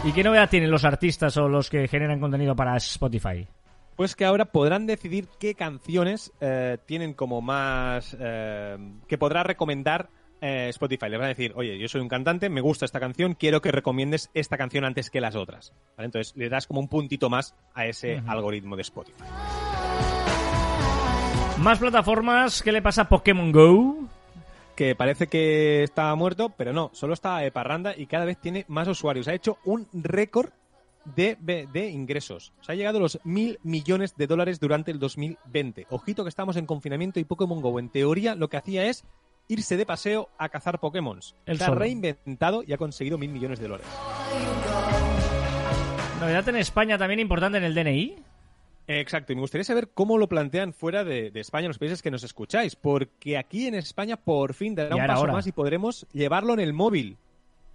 [0.03, 3.47] ¿Y qué novedad tienen los artistas o los que generan contenido para Spotify?
[3.97, 8.17] Pues que ahora podrán decidir qué canciones eh, tienen como más...
[8.19, 10.09] eh, que podrá recomendar
[10.41, 11.09] eh, Spotify.
[11.09, 13.73] Le van a decir, oye, yo soy un cantante, me gusta esta canción, quiero que
[13.73, 15.73] recomiendes esta canción antes que las otras.
[15.97, 16.07] ¿Vale?
[16.07, 19.25] Entonces le das como un puntito más a ese algoritmo de Spotify.
[21.59, 24.09] Más plataformas, ¿qué le pasa a Pokémon Go?
[24.75, 28.65] Que parece que está muerto, pero no, solo está de parranda y cada vez tiene
[28.67, 29.29] más usuarios.
[29.29, 30.51] Ha hecho un récord
[31.05, 31.37] de,
[31.71, 32.53] de ingresos.
[32.63, 35.87] Se ha llegado a los mil millones de dólares durante el 2020.
[35.91, 39.05] Ojito que estamos en confinamiento y Pokémon Go, en teoría, lo que hacía es
[39.51, 41.19] irse de paseo a cazar Pokémon.
[41.47, 41.81] El Se ha solo.
[41.81, 43.87] reinventado y ha conseguido mil millones de dólares.
[46.21, 48.17] Novedad en España también importante en el DNI.
[48.87, 52.03] Exacto, y me gustaría saber cómo lo plantean fuera de, de España, en los países
[52.03, 55.33] que nos escucháis, porque aquí en España por fin dará Ya un paso hora.
[55.33, 57.17] más y podremos llevarlo en el móvil.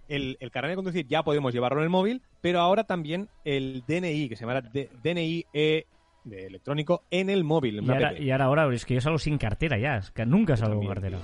[0.08, 3.82] El, el carnet de conducir ya podemos llevarlo en el móvil, pero ahora también el
[3.88, 5.86] DNI, que se llamará DNI E
[6.24, 7.78] de electrónico, en el móvil.
[7.78, 9.96] en Y ahora, y ahora, ahora, es que yo salgo sin cartera ya.
[9.96, 11.18] Es que nunca salgo con cartera.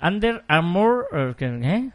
[0.00, 1.06] Under Armour.
[1.12, 1.90] eh, ¿Eh?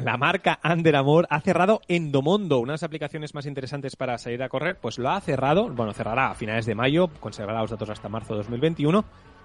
[0.00, 4.42] La marca Under Armour ha cerrado Endomondo, una de las aplicaciones más interesantes para salir
[4.42, 7.90] a correr, pues lo ha cerrado, bueno, cerrará a finales de mayo, conservará los datos
[7.90, 9.04] hasta marzo de 2021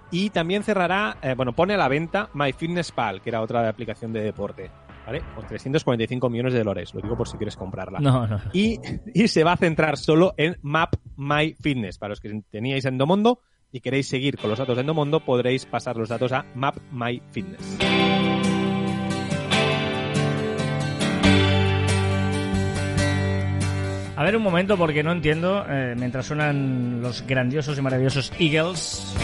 [0.09, 4.21] y también cerrará, eh, bueno, pone a la venta MyFitnessPal, que era otra aplicación de
[4.21, 4.71] deporte,
[5.05, 5.21] ¿vale?
[5.35, 7.99] Por 345 millones de dólares, lo digo por si quieres comprarla.
[7.99, 8.39] No, no.
[8.53, 8.79] Y,
[9.13, 11.97] y se va a centrar solo en Map My Fitness.
[11.97, 13.41] Para los que teníais Endomondo
[13.71, 17.21] y queréis seguir con los datos de Endomondo, podréis pasar los datos a Map My
[17.31, 17.77] Fitness.
[24.17, 29.15] A ver un momento porque no entiendo, eh, mientras suenan los grandiosos y maravillosos Eagles,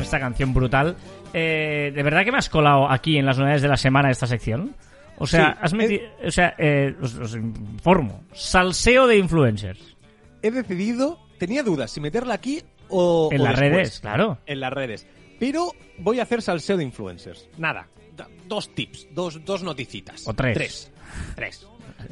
[0.00, 0.96] esta canción brutal,
[1.32, 4.28] eh, ¿de verdad que me has colado aquí en las novedades de la semana esta
[4.28, 4.76] sección?
[5.18, 9.96] O sea, Sí, has metido, o sea, eh, os, os informo, salseo de influencers
[10.42, 13.70] He decidido, tenía dudas si meterla aquí o en o las después.
[13.72, 14.38] redes, claro.
[14.46, 15.06] En las redes.
[15.40, 17.48] Pero voy a hacer salseo de influencers.
[17.58, 17.88] Nada.
[18.16, 20.26] da- Dos tips, dos, dos noticitas.
[20.28, 20.54] O tres.
[20.54, 20.92] Tres.
[21.34, 21.66] Tres.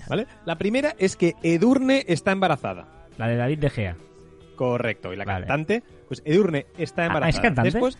[0.09, 0.27] ¿Vale?
[0.47, 3.07] La primera es que Edurne está embarazada.
[3.19, 3.97] La de David De Gea.
[4.57, 5.13] Correcto.
[5.13, 5.47] Y la Vale.
[5.47, 7.31] cantante, pues Edurne está Ah, embarazada.
[7.31, 7.71] ¿es cantante?
[7.71, 7.99] Después,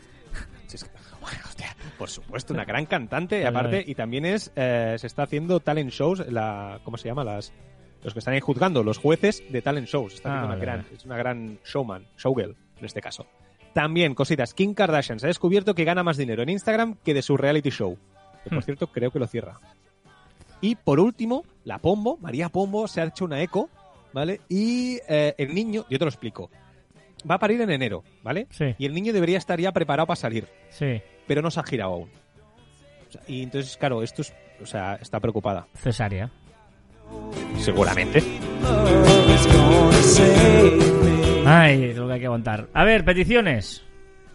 [1.21, 3.41] bueno, hostia, por supuesto, una gran cantante.
[3.43, 7.25] Y aparte, y también es, eh, se está haciendo talent shows, la, ¿cómo se llama?
[7.25, 7.53] Las,
[8.03, 10.15] los que están ahí juzgando, los jueces de talent shows.
[10.15, 13.27] Está Ah, haciendo una vale, gran, es una gran showman, showgirl, en este caso.
[13.73, 17.23] También, cositas, Kim Kardashian se ha descubierto que gana más dinero en Instagram que de
[17.23, 17.97] su reality show.
[18.45, 18.63] Que, por Hmm.
[18.63, 19.59] cierto, creo que lo cierra.
[20.61, 23.69] Y por último, la Pombo, María Pombo, se ha hecho una eco,
[24.13, 24.41] ¿vale?
[24.49, 26.51] Y eh, el niño, yo te lo explico.
[27.29, 28.49] va a parir en enero, ¿vale?
[28.51, 28.75] Sí.
[28.79, 31.01] Y el niño debería estar ya preparado para salir, Sí.
[31.29, 32.11] pero no se ha girado aún.
[33.09, 35.69] O sea, y entonces, claro, esto es, o sea, está preocupada.
[35.77, 36.31] Cesárea.
[37.59, 38.21] Seguramente.
[41.45, 42.69] Ay, es lo que hay que aguantar.
[42.73, 43.83] A ver, peticiones.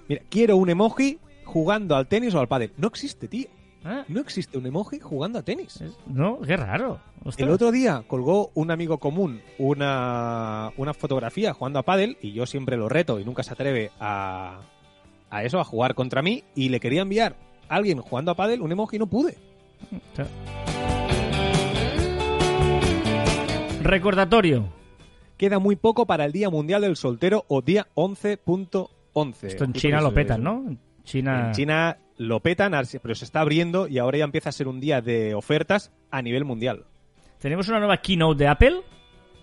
[0.08, 2.72] Mira, quiero un emoji jugando al tenis o al pádel.
[2.78, 3.48] No existe, tío.
[3.86, 5.82] Ah, No existe un emoji jugando a tenis.
[6.08, 7.00] No, qué raro.
[7.24, 7.48] Ostras.
[7.48, 12.46] El otro día colgó un amigo común una, una fotografía jugando a pádel y yo
[12.46, 14.60] siempre lo reto y nunca se atreve a,
[15.30, 17.36] a eso, a jugar contra mí y le quería enviar
[17.70, 19.38] a alguien jugando a pádel un emoji y no pude.
[23.82, 24.66] Recordatorio.
[25.38, 29.44] Queda muy poco para el Día Mundial del Soltero o día 11.11.
[29.44, 30.78] Esto en China lo petan, ¿no?
[31.04, 31.48] China.
[31.48, 34.80] En China lo petan, pero se está abriendo y ahora ya empieza a ser un
[34.80, 36.86] día de ofertas a nivel mundial.
[37.40, 38.82] Tenemos una nueva keynote de Apple.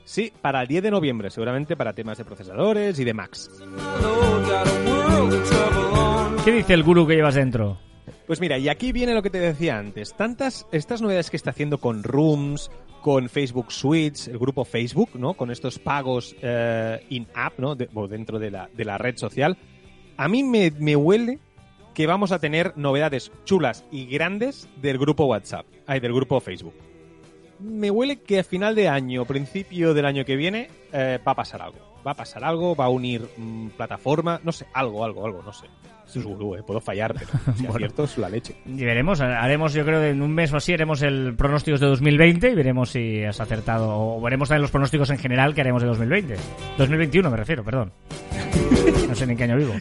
[0.05, 3.51] Sí, para el 10 de noviembre, seguramente para temas de procesadores y de Macs.
[6.45, 7.79] ¿Qué dice el gurú que llevas dentro?
[8.27, 10.15] Pues mira, y aquí viene lo que te decía antes.
[10.15, 12.71] Tantas, estas novedades que está haciendo con Rooms,
[13.05, 15.35] con Facebook Suites, el grupo Facebook, ¿no?
[15.35, 17.75] Con estos pagos eh, in-app, ¿no?
[17.75, 19.59] De- dentro de la, de la red social.
[20.17, 21.39] A mí me, huele
[21.93, 26.73] que vamos a tener novedades chulas y grandes del grupo WhatsApp, ay, del grupo Facebook.
[27.61, 31.37] Me huele que a final de año, principio del año que viene, eh, va a
[31.37, 31.77] pasar algo.
[32.07, 35.53] Va a pasar algo, va a unir mm, plataforma, no sé, algo, algo, algo, no
[35.53, 35.67] sé.
[36.07, 38.57] Esto es gurú, eh, puedo fallar, pero si acierto es la leche.
[38.67, 42.51] Y veremos, haremos, yo creo, en un mes o así, haremos el pronósticos de 2020
[42.51, 43.89] y veremos si has acertado.
[43.91, 46.37] O veremos también los pronósticos en general que haremos de 2020.
[46.79, 47.93] 2021 me refiero, perdón.
[49.09, 49.75] No sé ni en qué año vivo.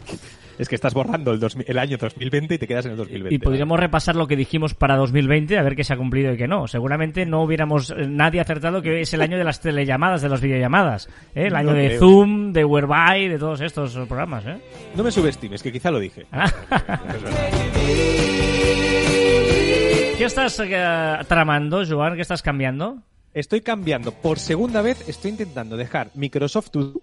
[0.58, 3.34] Es que estás borrando el, 2000 el año 2020 y te quedas en el 2020.
[3.34, 6.36] Y podríamos repasar lo que dijimos para 2020, a ver qué se ha cumplido y
[6.36, 6.66] qué no.
[6.68, 10.40] Seguramente no hubiéramos eh, nadie acertado que es el año de las telellamadas, de las
[10.40, 11.08] videollamadas.
[11.34, 11.46] ¿eh?
[11.46, 11.98] El año No de creo.
[12.00, 14.46] Zoom, de Whereby, de todos estos programas.
[14.46, 14.58] ¿eh?
[14.96, 16.26] No me subestimes, que quizá lo dije.
[20.16, 22.14] ¿Qué estás eh, tramando, Joan?
[22.14, 22.98] ¿Qué estás cambiando?
[23.32, 24.12] Estoy cambiando.
[24.12, 27.02] Por segunda vez estoy intentando dejar Microsoft To Do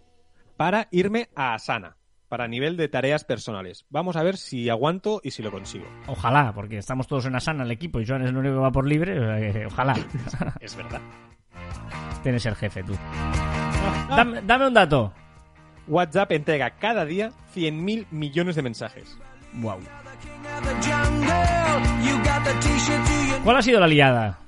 [0.55, 1.97] para irme a Asana,
[2.31, 3.85] para nivel de tareas personales.
[3.89, 5.83] Vamos a ver si aguanto y si lo consigo.
[6.07, 8.71] Ojalá, porque estamos todos en Asana, el equipo, y Joan es el único que va
[8.71, 9.19] por libre.
[9.19, 9.95] o sea que ojalá.
[10.61, 11.01] Es verdad.
[12.23, 12.93] Tienes el jefe, tú.
[14.15, 15.11] Dame, dame un dato.
[15.89, 19.17] WhatsApp entrega cada día 100.000 millones de mensajes.
[19.55, 19.79] Wow.
[23.43, 24.39] ¿Cuál ha sido la liada?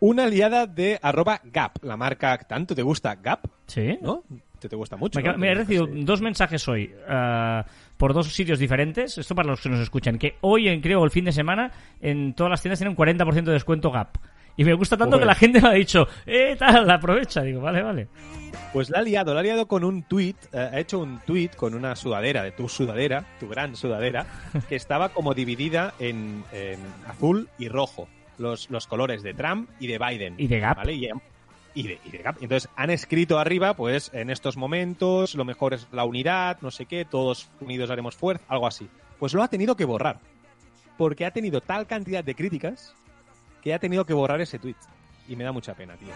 [0.00, 3.96] Una aliada de arroba Gap, la marca tanto te gusta Gap, Sí.
[4.02, 4.24] ¿no?
[4.60, 5.20] Te, te gusta mucho.
[5.20, 5.38] Me, ¿no?
[5.38, 6.04] me he recibido sí.
[6.04, 7.64] dos mensajes hoy ah,
[7.96, 9.18] por dos sitios diferentes.
[9.18, 10.18] Esto para los que nos escuchan.
[10.18, 13.44] Que hoy, en, creo, el fin de semana, en todas las tiendas tienen un 40%
[13.44, 14.18] de descuento Gap.
[14.56, 17.42] Y me gusta tanto que la gente me ha dicho, eh, tal, la aprovecha.
[17.42, 18.08] Digo, vale, vale.
[18.72, 21.74] Pues la ha liado, la ha liado con un tweet, ha hecho un tweet con
[21.74, 24.26] una sudadera, de tu sudadera, tu gran sudadera,
[24.68, 29.86] que estaba como dividida en, en azul y rojo, los, los colores de Trump y
[29.86, 30.34] de Biden.
[30.36, 30.76] Y de Gap.
[30.76, 30.92] ¿vale?
[30.92, 31.08] Y,
[31.74, 32.36] y de, y de Gap.
[32.40, 36.86] Entonces han escrito arriba, pues en estos momentos lo mejor es la unidad, no sé
[36.86, 38.88] qué, todos unidos haremos fuerza, algo así.
[39.18, 40.18] Pues lo ha tenido que borrar,
[40.96, 42.94] porque ha tenido tal cantidad de críticas
[43.62, 44.76] que ha tenido que borrar ese tweet.
[45.28, 46.08] Y me da mucha pena, tío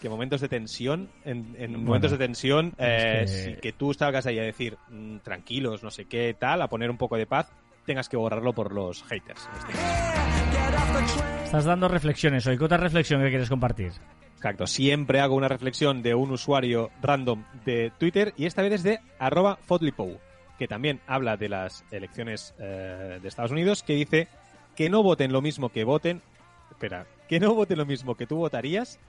[0.00, 3.72] que momentos de tensión, en, en Bueno, momentos de tensión, eh, es que- si que
[3.74, 7.16] tú salgas ahí a decir mm, tranquilos, no sé qué, tal, a poner un poco
[7.18, 7.48] de paz,
[7.84, 9.46] tengas que borrarlo por los haters.
[9.58, 11.39] este.
[11.50, 12.56] Estás dando reflexiones hoy.
[12.56, 13.90] ¿Qué otra reflexión que quieres compartir?
[14.36, 18.82] Exacto, siempre hago una reflexión de un usuario random de Twitter y esta vez es
[18.84, 20.16] de arroba Fodlipow,
[20.60, 24.28] que también habla de las elecciones eh, de Estados Unidos, que dice
[24.76, 26.22] que no voten lo mismo que voten,
[26.70, 29.00] espera, que no voten lo mismo que tú votarías,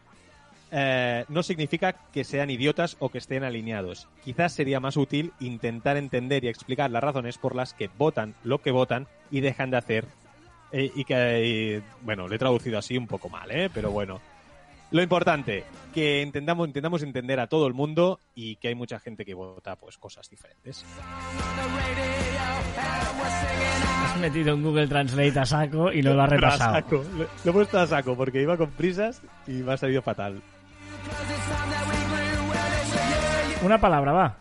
[0.71, 4.07] eh, no significa que sean idiotas o que estén alineados.
[4.23, 8.63] Quizás sería más útil intentar entender y explicar las razones por las que votan lo
[8.63, 10.20] que votan y dejan de hacer.
[10.71, 13.69] Eh, y que, eh, bueno, lo he traducido así un poco mal, ¿eh?
[13.73, 14.19] Pero bueno.
[14.91, 19.23] Lo importante, que intentamos, intentamos entender a todo el mundo y que hay mucha gente
[19.23, 20.83] que vota pues cosas diferentes.
[24.03, 26.73] Has metido en Google Translate a saco y no lo has repasado.
[26.73, 27.05] saco.
[27.15, 30.41] Lo, lo he puesto a saco porque iba con prisas y me ha salido fatal.
[33.63, 34.37] Una palabra, va.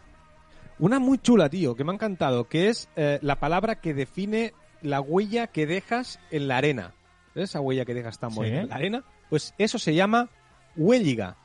[0.81, 4.55] Una muy chula, tío, que me ha encantado, que es eh, la palabra que define
[4.83, 6.93] la huella que dejas en la arena.
[7.35, 8.37] ¿Ves esa huella que dejas tan Sí.
[8.37, 9.05] bonita en la arena?
[9.29, 10.29] Pues eso se llama
[10.77, 11.37] huelliga.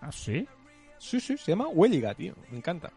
[0.00, 0.46] ¿Ah, sí?
[0.98, 2.34] Sí, sí, se llama huelliga, tío.
[2.50, 2.90] Me encanta.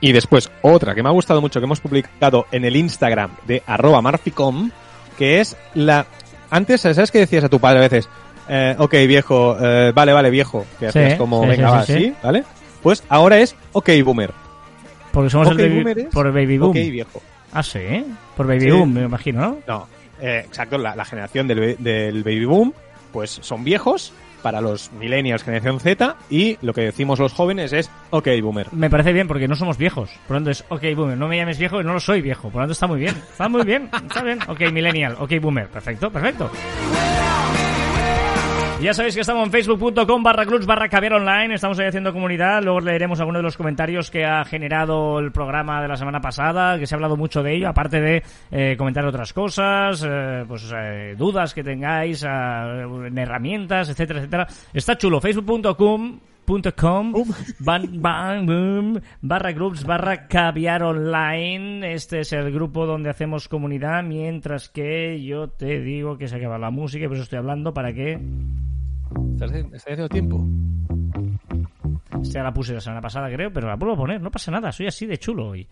[0.00, 3.62] Y después, otra que me ha gustado mucho, que hemos publicado en el Instagram de
[3.66, 4.70] arroba marficom,
[5.16, 6.06] que es la...
[6.50, 8.08] Antes, ¿sabes qué decías a tu padre a veces?
[8.48, 12.12] eh, ok, viejo, eh, vale, vale, viejo, que Sí, hacías como, sí, venga, va, sí.
[12.22, 12.44] ¿vale?
[12.82, 14.32] Pues ahora es ok, boomer.
[15.12, 16.72] Porque somos Ok, el baby, por el baby boom.
[16.72, 17.22] Viejo.
[17.52, 18.04] Ah, sí.
[18.36, 18.70] Por baby Sí.
[18.70, 19.58] boom, me imagino, ¿no?
[19.66, 19.88] No,
[20.20, 22.72] eh, exacto, la, la generación del, del baby boom,
[23.12, 27.88] pues son viejos para los millennials, generación Z, y lo que decimos los jóvenes es
[28.10, 28.72] ok, boomer.
[28.72, 30.10] Me parece bien porque no somos viejos.
[30.26, 32.44] Por lo tanto es, ok, boomer, no me llames viejo y no lo soy viejo.
[32.50, 33.14] Por lo tanto está muy bien.
[33.30, 34.38] Está muy bien, está bien.
[34.48, 35.68] Ok, millennial, ok, boomer.
[35.68, 36.50] Perfecto, perfecto.
[38.82, 42.64] Ya sabéis que estamos en facebook.com barra clubs barra caviar online, estamos ahí haciendo comunidad,
[42.64, 46.76] luego leeremos algunos de los comentarios que ha generado el programa de la semana pasada,
[46.80, 50.68] que se ha hablado mucho de ello, aparte de eh, comentar otras cosas, eh, pues
[50.76, 54.48] eh, dudas que tengáis, eh, en herramientas, etcétera, etcétera.
[54.74, 56.18] Está chulo, facebook.com
[56.76, 57.12] com
[57.60, 64.02] ban- ban- boom, barra groups barra caviar online este es el grupo donde hacemos comunidad
[64.02, 67.72] mientras que yo te digo que se acaba la música y por eso estoy hablando
[67.72, 68.18] para que
[69.34, 70.44] ¿Estás, haciendo tiempo?
[72.22, 74.20] Esta ya la puse la semana pasada, creo, pero la vuelvo a poner.
[74.22, 75.68] No pasa nada, soy así de chulo hoy.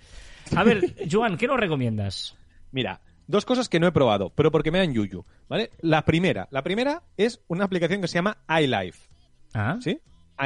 [0.56, 2.37] A ver, Joan, ¿qué nos recomiendas?
[2.72, 5.70] Mira, dos cosas que no he probado, pero porque me dan yuyu, ¿vale?
[5.80, 9.09] La primera, la primera es una aplicación que se llama iLife,
[9.54, 9.98] Ah, ¿sí?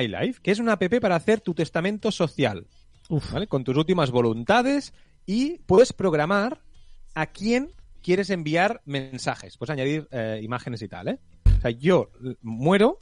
[0.03, 2.67] iLife, que es una app para hacer tu testamento social,
[3.09, 3.33] uf.
[3.33, 3.47] ¿vale?
[3.47, 4.93] Con tus últimas voluntades
[5.27, 6.61] y puedes programar
[7.15, 7.71] a quién
[8.03, 9.57] quieres enviar mensajes.
[9.57, 11.19] Puedes añadir eh, imágenes y tal, ¿eh?
[11.59, 12.11] O sea, yo
[12.43, 12.99] muero,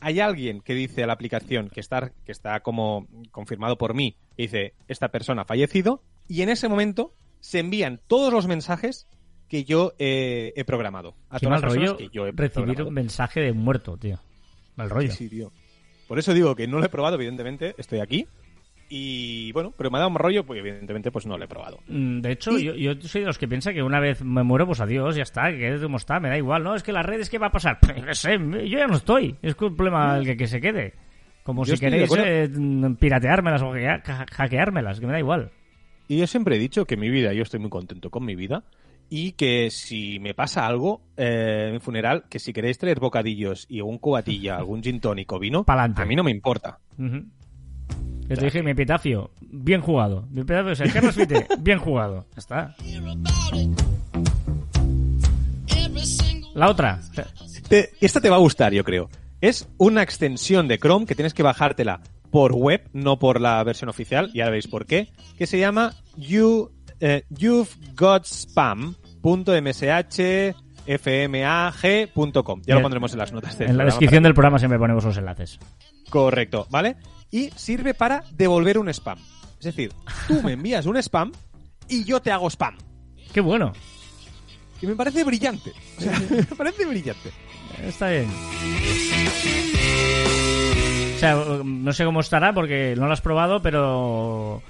[0.00, 4.16] hay alguien que dice a la aplicación que está, que está como confirmado por mí,
[4.36, 9.08] que dice, esta persona ha fallecido, y en ese momento se envían todos los mensajes
[9.48, 11.16] que yo eh, he programado.
[11.28, 12.88] A Qué todas mal las rollo que yo he recibir programado.
[12.88, 14.20] un mensaje de un muerto, tío.
[14.76, 15.10] Mal rollo.
[15.12, 15.52] Sí, tío.
[16.08, 18.26] Por eso digo que no lo he probado, evidentemente, estoy aquí.
[18.88, 21.80] Y bueno, pero me ha dado un rollo, pues evidentemente pues no lo he probado.
[21.88, 24.42] Mm, De hecho, Y- yo, yo soy de los que piensa que una vez me
[24.42, 26.74] muero, pues adiós, ya está, que quede como está, me da igual, ¿no?
[26.74, 27.78] Es que las redes, ¿qué va a pasar?
[27.80, 29.36] Pues, no sé, yo ya no estoy.
[29.42, 30.92] Es un problema el que, que se quede.
[31.44, 33.72] Como Yo si queréis eh, mm, pirateármelas o
[34.32, 35.50] hackeármelas, que me da igual.
[36.08, 38.62] Y yo siempre he dicho que mi vida, yo estoy muy contento con mi vida.
[39.10, 43.66] Y que si me pasa algo eh, en mi funeral, que si queréis traer bocadillos
[43.68, 46.02] y un cubatilla, algún gin tónico vino, Pa'lante.
[46.02, 46.78] a mí no me importa.
[46.98, 50.26] Yo te dije mi epitafio, bien jugado.
[50.30, 52.26] Mi epitafio es el Carlos Vite, bien jugado.
[52.34, 52.74] Ya está.
[56.54, 57.00] La otra.
[57.68, 59.08] Te- esta te va a gustar, yo creo.
[59.40, 63.88] Es una extensión de Chrome que tienes que bajártela por web, no por la versión
[63.90, 68.26] oficial, ya veréis por qué, que se llama you, eh, You've Got.
[72.66, 75.16] Ya lo pondremos en las notas del En la descripción del programa siempre ponemos los
[75.16, 75.58] enlaces.
[76.10, 76.96] Correcto, ¿vale?
[77.30, 79.18] Y sirve para devolver un spam.
[79.58, 79.92] Es decir,
[80.28, 81.32] tú me envías un spam
[81.88, 82.76] y yo te hago spam.
[83.32, 83.72] Qué bueno.
[84.80, 85.72] Y me parece brillante.
[85.98, 87.30] O sea, me parece brillante.
[87.82, 88.28] Está bien.
[91.14, 94.62] O sea, no sé cómo estará porque no lo has probado, pero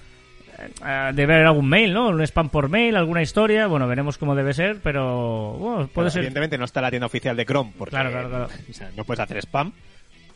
[1.15, 2.09] debe haber algún mail, ¿no?
[2.09, 3.67] Un spam por mail, alguna historia.
[3.67, 6.21] Bueno, veremos cómo debe ser, pero bueno, puede Claro, ser.
[6.21, 8.49] Evidentemente no está la tienda oficial de Chrome porque Claro, claro, claro.
[8.71, 9.73] o sea, no puedes hacer spam,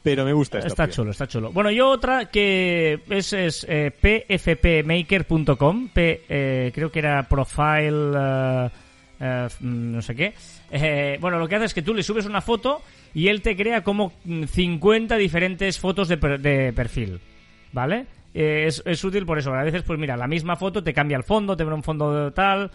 [0.02, 1.04] pero me gusta esta Está opción.
[1.04, 1.52] chulo, está chulo.
[1.52, 8.68] Bueno, yo otra que es, es eh, pfpmaker.com, eh, creo que era profile, eh,
[9.20, 10.34] eh, mm, no sé qué.
[10.70, 12.82] Eh, bueno, lo que hace es que tú le subes una foto
[13.14, 17.20] y él te crea como mm, 50 diferentes fotos de, per- de perfil,
[17.72, 18.06] ¿vale?
[18.34, 19.52] Eh, es, es útil por eso.
[19.54, 22.32] A veces, pues mira, la misma foto te cambia el fondo, te pone un fondo
[22.32, 22.70] tal.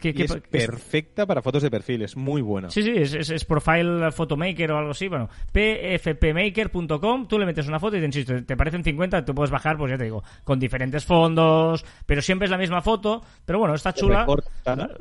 [0.00, 2.70] ¿Qué- Y qué- es perfecta para fotos de perfil, es muy buena.
[2.70, 5.06] Sí, sí, es, es, Profile Photomaker o algo así.
[5.06, 9.50] Bueno, pfpmaker.com, tú le metes una foto y te insisto, te parecen 50, tú puedes
[9.50, 13.22] bajar, pues ya te digo, con diferentes fondos, pero siempre es la misma foto.
[13.44, 14.24] Pero bueno, está chula.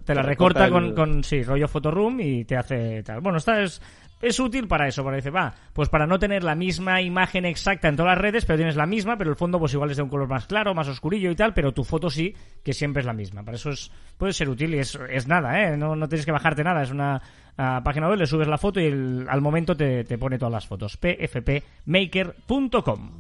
[0.04, 3.22] Te la recorta, con, con, sí, rollo Photoroom y te hace tal.
[3.22, 3.82] Bueno, esta es.
[4.22, 7.88] Es útil para eso, para decir, va, pues para no tener la misma imagen exacta
[7.88, 10.04] en todas las redes, pero tienes la misma, pero el fondo pues igual es de
[10.04, 13.06] un color más claro, más oscurillo y tal, pero tu foto sí, que siempre es
[13.08, 13.44] la misma.
[13.44, 15.78] Para eso es, puede ser útil y es, es nada, ¿eh?
[15.78, 17.22] No, no tienes que bajarte nada, es una
[17.58, 20.52] ah, página web, le subes la foto y el- al momento te, te pone todas
[20.54, 20.98] las fotos.
[20.98, 23.12] pfpmaker.com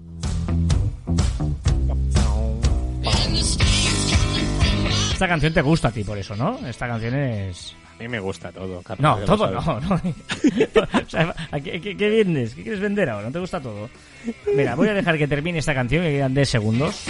[5.12, 6.58] Esta canción te gusta a ti por eso, ¿no?
[6.67, 7.75] Esta canción es...
[8.02, 9.19] A mí me gusta todo, Carlos.
[9.19, 9.95] No, todo no, no.
[11.06, 12.56] o sea, ¿a qué, qué- qué vendes?
[12.56, 13.27] ¿Qué quieres vender ahora?
[13.27, 13.87] ¿No te gusta todo?
[14.56, 17.06] Mira, voy a dejar que termine esta canción, que quedan 10 segundos.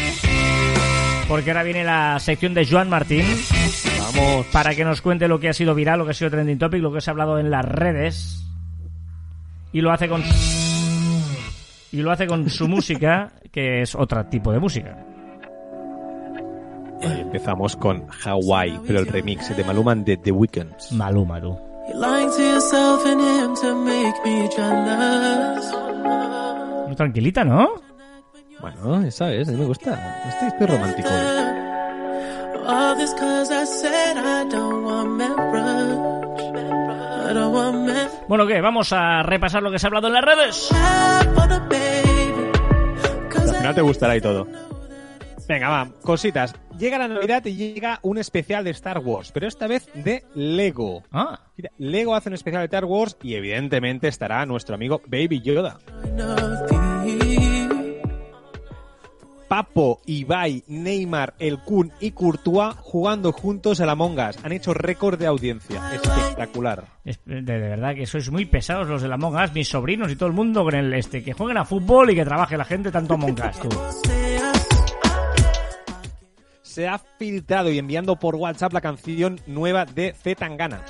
[1.29, 3.23] Porque ahora viene la sección de Joan Martín
[3.99, 4.45] Vamos.
[4.47, 6.81] para que nos cuente lo que ha sido viral, lo que ha sido trending topic,
[6.81, 8.45] lo que se ha hablado en las redes.
[9.71, 10.21] Y lo hace con.
[11.93, 14.97] Y lo hace con su música, que es otro tipo de música.
[17.01, 20.73] Y empezamos con Hawaii, pero el remix de Maluma de The Weeknd.
[20.91, 21.57] Maluma, tú.
[21.87, 25.73] You're lying to yourself and him to make me jealous.
[26.87, 27.69] Muy tranquilita, ¿no?
[28.61, 30.23] Bueno, esa es, a mí me gusta.
[30.29, 31.09] Este estoy romántico.
[31.09, 31.51] hoy.
[32.67, 35.97] All this cause I said I don't want marriage.
[37.29, 38.61] I don't want marriage Bueno, ¿qué?
[38.61, 40.69] Vamos a repasar lo que se ha hablado en las redes.
[43.35, 44.47] Al final te gustará y todo.
[45.51, 46.55] Venga, va, cositas.
[46.79, 51.03] Llega la Navidad y llega un especial de Star Wars, pero esta vez de Lego.
[51.11, 55.41] Ah, Mira, Lego hace un especial de Star Wars y evidentemente estará nuestro amigo Baby
[55.41, 55.77] Yoda.
[59.49, 64.37] Papo, Ibai, Neymar, El Kun y Courtois jugando juntos a la Us.
[64.45, 65.81] Han hecho récord de audiencia.
[65.93, 66.85] Espectacular.
[67.03, 70.09] es- de, de verdad que sois muy pesados los de la Among Us, mis sobrinos
[70.09, 71.21] y todo el mundo con el este.
[71.21, 73.69] Que jueguen a fútbol y que trabaje la gente tanto Among Us, tú.
[76.71, 80.85] Se ha filtrado y enviando por WhatsApp la canción nueva de Z Tangana.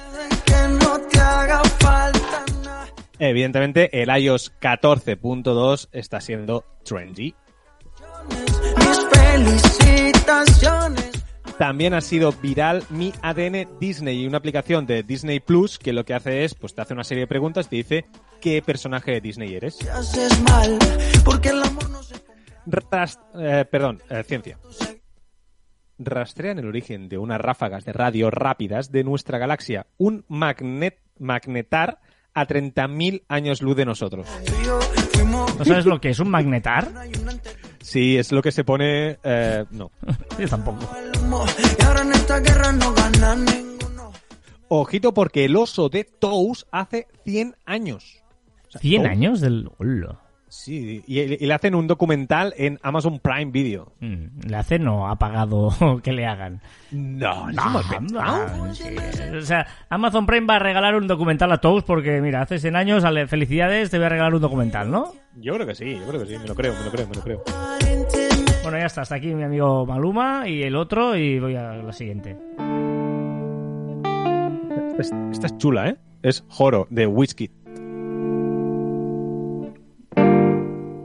[3.17, 7.33] Evidentemente, el iOS 14.2 está siendo trendy.
[11.57, 16.13] También ha sido viral mi ADN Disney, una aplicación de Disney Plus que lo que
[16.13, 18.05] hace es, pues te hace una serie de preguntas y te dice
[18.39, 19.79] qué personaje de Disney eres.
[19.79, 20.77] Te haces mal.
[21.25, 22.15] Porque el amor no se
[22.67, 24.59] Ras- eh, perdón, eh, ciencia.
[26.05, 31.99] Rastrean el origen de unas ráfagas de radio rápidas de nuestra galaxia, un magnet magnetar
[32.33, 34.27] a 30.000 años luz de nosotros.
[35.57, 36.87] ¿No sabes lo que es un magnetar?
[37.81, 39.17] Sí, es lo que se pone...
[39.23, 39.91] eh, no.
[40.39, 40.89] Yo tampoco.
[44.69, 48.23] Ojito porque el oso de Tous hace 100 años.
[48.67, 49.69] O sea, 100 Tous- años del...
[49.77, 50.20] Hola.
[50.51, 53.93] Sí, y, y le hacen un documental en Amazon Prime Video.
[54.01, 55.69] Mm, Le hacen o ha pagado
[56.03, 56.59] que le hagan.
[56.91, 58.83] No, no, sí.
[59.33, 62.75] O sea, Amazon Prime va a regalar un documental a todos porque, mira, hace 100
[62.75, 65.13] años, ale, felicidades, te voy a regalar un documental, ¿no?
[65.37, 67.15] Yo creo que sí, yo creo que sí, me lo creo, me lo creo, me
[67.15, 67.43] lo creo.
[68.63, 71.93] Bueno, ya está, hasta aquí mi amigo Maluma y el otro y voy a la
[71.93, 72.35] siguiente.
[74.99, 75.97] Esta es, chula, ¿eh?
[76.23, 77.49] Es Joro, de Whisky.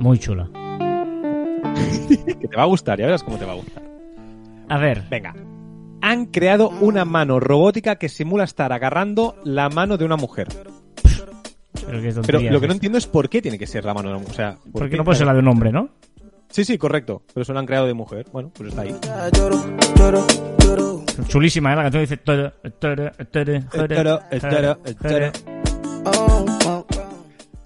[0.06, 0.48] Muy chula.
[2.40, 3.82] Que te va a gustar, ya verás cómo te va a gustar.
[4.68, 5.34] A ver, Venga.
[6.00, 10.46] Han creado una mano robótica que simula estar agarrando la mano de una mujer.
[11.84, 14.10] pero qué Pero lo que no entiendo es por qué tiene que ser la mano
[14.10, 14.32] de una mujer.
[14.32, 14.96] O sea, ¿por Porque qué?
[14.96, 15.88] no puede ser la de un hombre, ¿no?
[16.50, 17.22] Sí, sí, correcto.
[17.34, 18.26] Pero eso lo han creado de mujer.
[18.32, 18.94] Bueno, pues está ahí.
[21.26, 21.76] Chulísima, ¿eh?
[21.76, 22.20] La canción dice...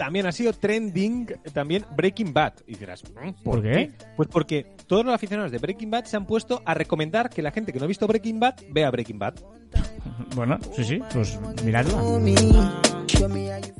[0.00, 2.54] También ha sido trending también Breaking Bad.
[2.66, 3.42] Y dirás, ¿mm?
[3.44, 3.90] ¿Por qué?
[4.16, 7.50] Pues porque todos los aficionados de Breaking Bad se han puesto a recomendar que la
[7.50, 9.34] gente que no ha visto Breaking Bad vea Breaking Bad.
[10.34, 11.92] Bueno, sí, sí, pues miradla.
[12.22, 13.72] Feel.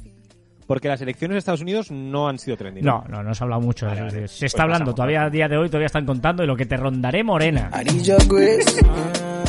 [0.66, 2.84] Porque las elecciones de Estados Unidos no han sido trending.
[2.84, 3.86] No, no, no se ha hablado mucho.
[3.86, 4.20] Vale, de- vale.
[4.22, 6.46] de- Se Pues está hablando, pasamos, todavía a día de hoy todavía están contando y
[6.46, 7.70] lo que te rondaré morena.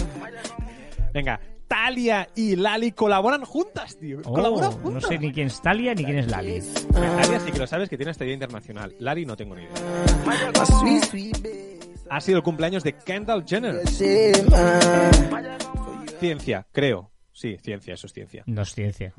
[1.92, 4.20] Talia y Lali colaboran juntas, tío.
[4.24, 5.04] Oh, colaboran no juntas.
[5.10, 6.62] sé ni quién es Talia ni quién es Lali.
[6.94, 8.96] Talia sí que lo sabes que tiene esta idea internacional.
[9.00, 9.74] Lali no tengo ni idea.
[12.10, 13.86] Ha sido el cumpleaños de Kendall Jenner.
[16.20, 17.12] Ciencia, creo.
[17.34, 18.44] Sí, ciencia, eso es ciencia.
[18.46, 19.14] No es ciencia.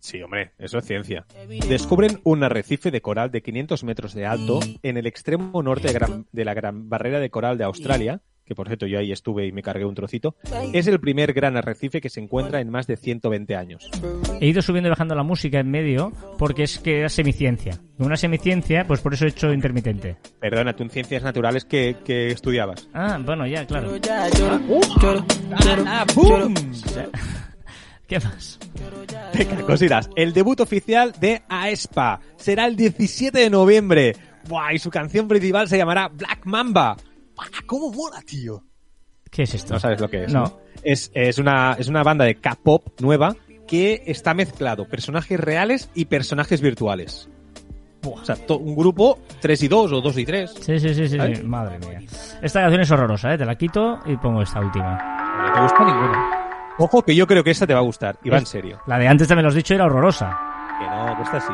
[0.00, 1.26] Sí, hombre, eso es ciencia.
[1.68, 5.92] Descubren un arrecife de coral de 500 metros de alto en el extremo norte de,
[5.92, 9.46] gran- de la gran barrera de coral de Australia, que por cierto yo ahí estuve
[9.46, 10.34] y me cargué un trocito.
[10.72, 13.90] Es el primer gran arrecife que se encuentra en más de 120 años.
[14.40, 17.78] He ido subiendo y bajando la música en medio porque es que era semiciencia.
[17.98, 20.16] Una semiciencia, pues por eso he hecho intermitente.
[20.40, 22.88] Perdona, tú en ciencias naturales que, que estudiabas.
[22.94, 23.96] Ah, bueno, ya, claro.
[23.98, 25.26] Lloro, lloro,
[25.60, 26.54] lloro, ¡Ah, boom!
[28.08, 28.58] ¿Qué más?
[29.36, 30.08] Venga, cositas.
[30.16, 34.16] El debut oficial de Aespa será el 17 de noviembre.
[34.48, 36.96] Buah, y su canción principal se llamará Black Mamba.
[37.66, 38.62] ¿Cómo mola, tío?
[39.30, 39.74] ¿Qué es esto?
[39.74, 40.32] No sabes lo que es.
[40.32, 40.58] No.
[40.82, 43.34] Es, es, una, es una banda de K-pop nueva
[43.66, 47.28] que está mezclado personajes reales y personajes virtuales.
[48.04, 50.54] O sea, to- un grupo 3 y 2 o 2 y 3.
[50.60, 51.18] Sí, sí, sí, sí.
[51.44, 52.00] Madre mía.
[52.40, 53.38] Esta canción es horrorosa, ¿eh?
[53.38, 54.96] Te la quito y pongo esta última.
[55.46, 56.74] No te gusta ninguna.
[56.78, 58.18] Ojo que yo creo que esta te va a gustar.
[58.22, 58.80] Y va en serio.
[58.86, 60.38] La de antes también lo has dicho era horrorosa.
[60.78, 61.52] Que no, que esta sí.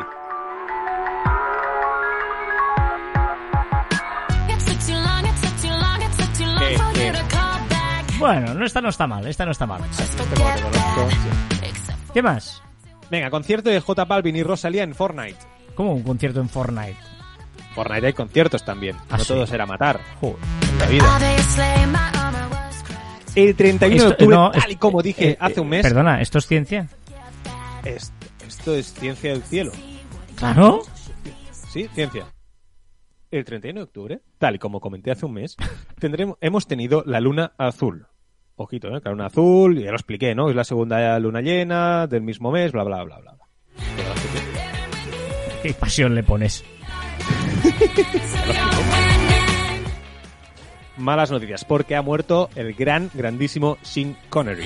[8.19, 9.81] Bueno, no, esta no está mal, esta no está mal.
[12.13, 12.61] ¿Qué más?
[13.11, 15.37] Venga, concierto de J Balvin y Rosalía en Fortnite.
[15.75, 16.97] ¿Cómo un concierto en Fortnite?
[17.75, 18.95] Fortnite hay conciertos también.
[19.09, 19.27] Ah, no sí.
[19.33, 19.99] todo será matar.
[20.21, 20.37] Joder.
[20.79, 21.19] La vida.
[23.35, 25.81] El 31 de Esto- octubre, no, tal y como dije eh, hace un eh, mes.
[25.83, 26.87] Perdona, ¿esto es ciencia?
[27.83, 28.13] Es-
[28.47, 29.73] esto es ciencia del cielo.
[30.37, 30.83] Claro.
[31.51, 32.23] Sí, ciencia.
[33.35, 35.57] El 31 de octubre, tal y como comenté hace un mes,
[35.99, 38.07] tendremos, hemos tenido la luna azul.
[38.55, 39.01] Ojito, ¿eh?
[39.03, 40.49] La luna azul, ya lo expliqué, ¿no?
[40.49, 43.35] Es la segunda luna llena del mismo mes, bla, bla, bla, bla.
[45.61, 46.63] Qué pasión le pones.
[50.97, 54.63] Malas noticias, porque ha muerto el gran, grandísimo Sean Connery.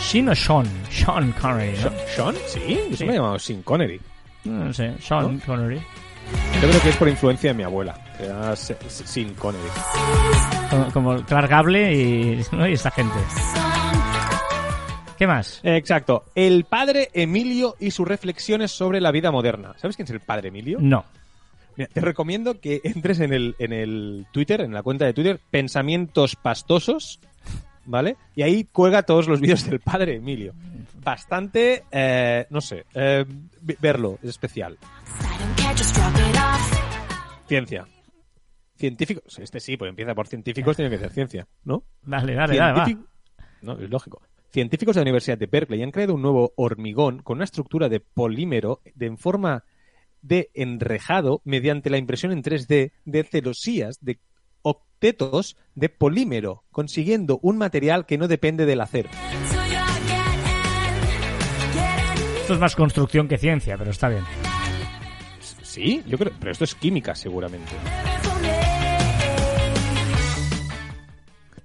[0.00, 0.64] Sean o Sean.
[0.88, 1.90] Sean Connery, ¿no?
[2.16, 2.34] ¿Sean?
[2.46, 3.04] Sí, yo Sí.
[3.04, 4.00] me he llamado Sean Connery.
[4.44, 5.82] No sé, Sean Connery.
[6.60, 9.68] Yo creo que es por influencia de mi abuela, que era Sean Connery.
[10.70, 12.68] Como, como Clark Gable y, ¿no?
[12.68, 13.14] y esta gente.
[15.16, 15.60] ¿Qué más?
[15.64, 16.24] Exacto.
[16.34, 19.74] El padre Emilio y sus reflexiones sobre la vida moderna.
[19.76, 20.78] ¿Sabes quién es el padre Emilio?
[20.80, 21.04] No.
[21.76, 25.40] Mira, te recomiendo que entres en el, en el Twitter, en la cuenta de Twitter,
[25.50, 27.20] Pensamientos Pastosos,
[27.88, 28.16] ¿vale?
[28.36, 30.54] Y ahí cuelga todos los vídeos del padre Emilio.
[31.02, 33.24] Bastante, eh, no sé, eh,
[33.80, 34.78] verlo es especial.
[37.46, 37.86] Ciencia.
[38.76, 41.82] Científicos, este sí, pues empieza por científicos, tiene que ser ciencia, ¿no?
[42.02, 42.86] Dale, dale, dale, va.
[42.86, 43.06] Científic-
[43.62, 44.22] No, es lógico.
[44.52, 48.00] Científicos de la Universidad de Berkeley han creado un nuevo hormigón con una estructura de
[48.00, 49.64] polímero de, en forma
[50.22, 54.18] de enrejado mediante la impresión en 3D de celosías de
[54.98, 59.08] octetos de polímero, consiguiendo un material que no depende del acero.
[62.40, 64.24] Esto es más construcción que ciencia, pero está bien.
[65.62, 67.70] Sí, yo creo, pero esto es química seguramente.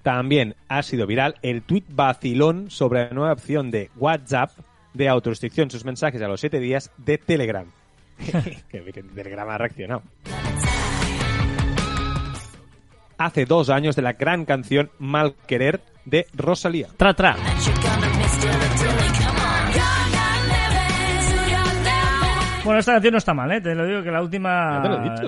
[0.04, 4.52] También ha sido viral el tuit vacilón sobre la nueva opción de WhatsApp
[4.94, 7.66] de autorrestricción en sus mensajes a los 7 días de Telegram.
[8.70, 10.04] que, que Telegram ha reaccionado.
[13.18, 16.88] Hace dos años de la gran canción Mal Querer de Rosalía.
[16.98, 17.36] Tra, tra.
[22.64, 23.60] Bueno, esta canción no está mal, ¿eh?
[23.60, 24.82] Te lo digo que la última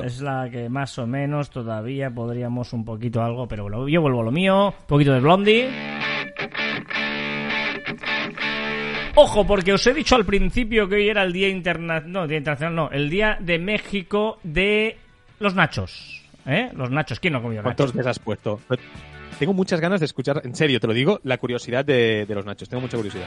[0.05, 4.21] es la que más o menos todavía podríamos un poquito algo, pero bueno, yo vuelvo
[4.21, 5.69] a lo mío, un poquito de Blondie.
[9.15, 12.38] Ojo, porque os he dicho al principio que hoy era el Día Internacional, no, Día
[12.38, 14.97] Internacional no, el Día de México de
[15.39, 16.69] los nachos, ¿eh?
[16.73, 17.95] Los nachos, ¿quién no ha comido ¿Cuántos nachos?
[17.97, 18.61] les has puesto?
[19.39, 22.45] Tengo muchas ganas de escuchar, en serio, te lo digo, la curiosidad de, de los
[22.45, 22.69] nachos.
[22.69, 23.25] Tengo mucha curiosidad.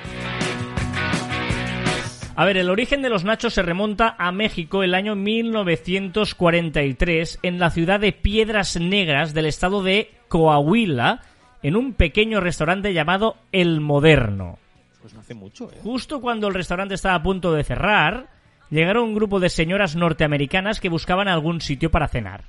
[2.35, 7.59] A ver, el origen de los nachos se remonta a México el año 1943 en
[7.59, 11.23] la ciudad de Piedras Negras del estado de Coahuila,
[11.65, 14.61] en un pequeño restaurante llamado El Moderno.
[15.01, 15.79] Pues no hace mucho, ¿eh?
[15.83, 18.29] Justo cuando el restaurante estaba a punto de cerrar,
[18.71, 22.45] llegaron un grupo de señoras norteamericanas que buscaban algún sitio para cenar.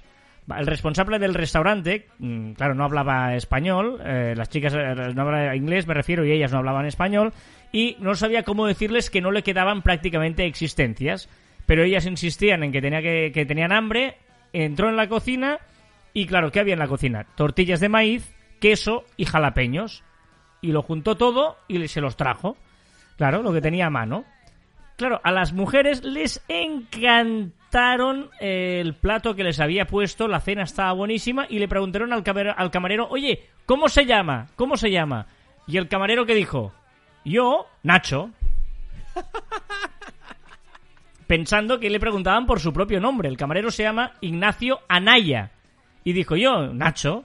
[0.58, 5.56] El responsable del restaurante, mm, claro, no hablaba español, eh, las chicas eh, no hablaban
[5.56, 7.34] inglés, me refiero, y ellas no hablaban español,
[7.72, 11.30] y no sabía cómo decirles que no le quedaban prácticamente existencias.
[11.66, 14.18] Pero ellas insistían en que, tenía que, que tenían hambre,
[14.54, 15.60] entró en la cocina,
[16.14, 17.26] y claro, ¿qué había en la cocina?
[17.36, 20.04] Tortillas de maíz, queso y jalapeños.
[20.62, 22.58] Y lo juntó todo y se los trajo.
[23.18, 24.26] Claro, lo que tenía a mano.
[25.00, 30.64] Claro, a las mujeres les encantaron eh, el plato que les había puesto, la cena
[30.64, 34.47] estaba buenísima y le preguntaron al, camer- al camarero, oye, ¿cómo se llama?
[34.58, 35.28] ¿Cómo se llama?
[35.68, 36.74] Y el camarero que dijo,
[37.24, 38.32] yo, Nacho.
[41.28, 43.30] Pensando que le preguntaban por su propio nombre.
[43.30, 45.52] El camarero se llama Ignacio Anaya.
[46.04, 47.24] Y dijo yo, Nacho.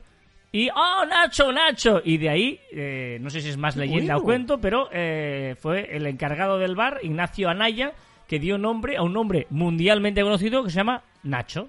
[0.57, 2.01] Y, oh, Nacho, Nacho.
[2.05, 5.97] Y de ahí, eh, no sé si es más leyenda o cuento, pero eh, fue
[5.97, 7.93] el encargado del bar, Ignacio Anaya,
[8.29, 11.69] que dio nombre a un nombre mundialmente conocido que se llama Nacho.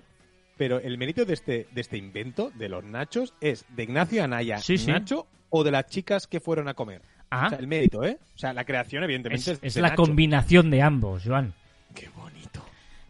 [0.55, 4.59] Pero el mérito de este, de este invento, de los nachos, es de Ignacio Anaya,
[4.59, 4.91] Sí, sí.
[4.91, 7.01] Nacho, o de las chicas que fueron a comer.
[7.31, 7.47] Ah.
[7.47, 8.19] O sea, el mérito, ¿eh?
[8.35, 10.03] O sea, la creación, evidentemente, Es, es, es de la Nacho.
[10.03, 11.53] combinación de ambos, Joan.
[11.95, 12.63] Qué bonito.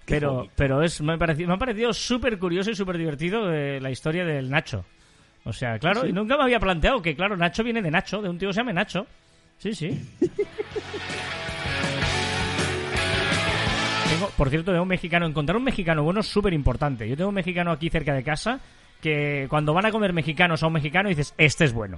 [0.06, 0.54] Qué Pero, bonito.
[0.56, 3.92] pero es, me, ha parecido, me ha parecido súper curioso y súper divertido eh, la
[3.92, 4.86] historia del Nacho.
[5.46, 6.08] O sea, claro, Sí.
[6.10, 8.54] y nunca me había planteado que, claro, Nacho viene de Nacho, de un tío que
[8.54, 9.06] se llama Nacho.
[9.58, 9.90] Sí, sí.
[14.10, 15.26] Tengo, por cierto, de un mexicano.
[15.26, 17.08] Encontrar un mexicano bueno es súper importante.
[17.08, 18.60] Yo tengo un mexicano aquí cerca de casa
[19.02, 21.98] que cuando van a comer mexicanos a un mexicano dices, este es bueno.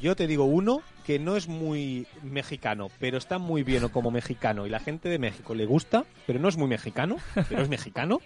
[0.00, 4.66] Yo te digo uno que no es muy mexicano, pero está muy bien como mexicano
[4.66, 7.16] y la gente de México le gusta, pero no es muy mexicano,
[7.48, 8.18] pero es mexicano,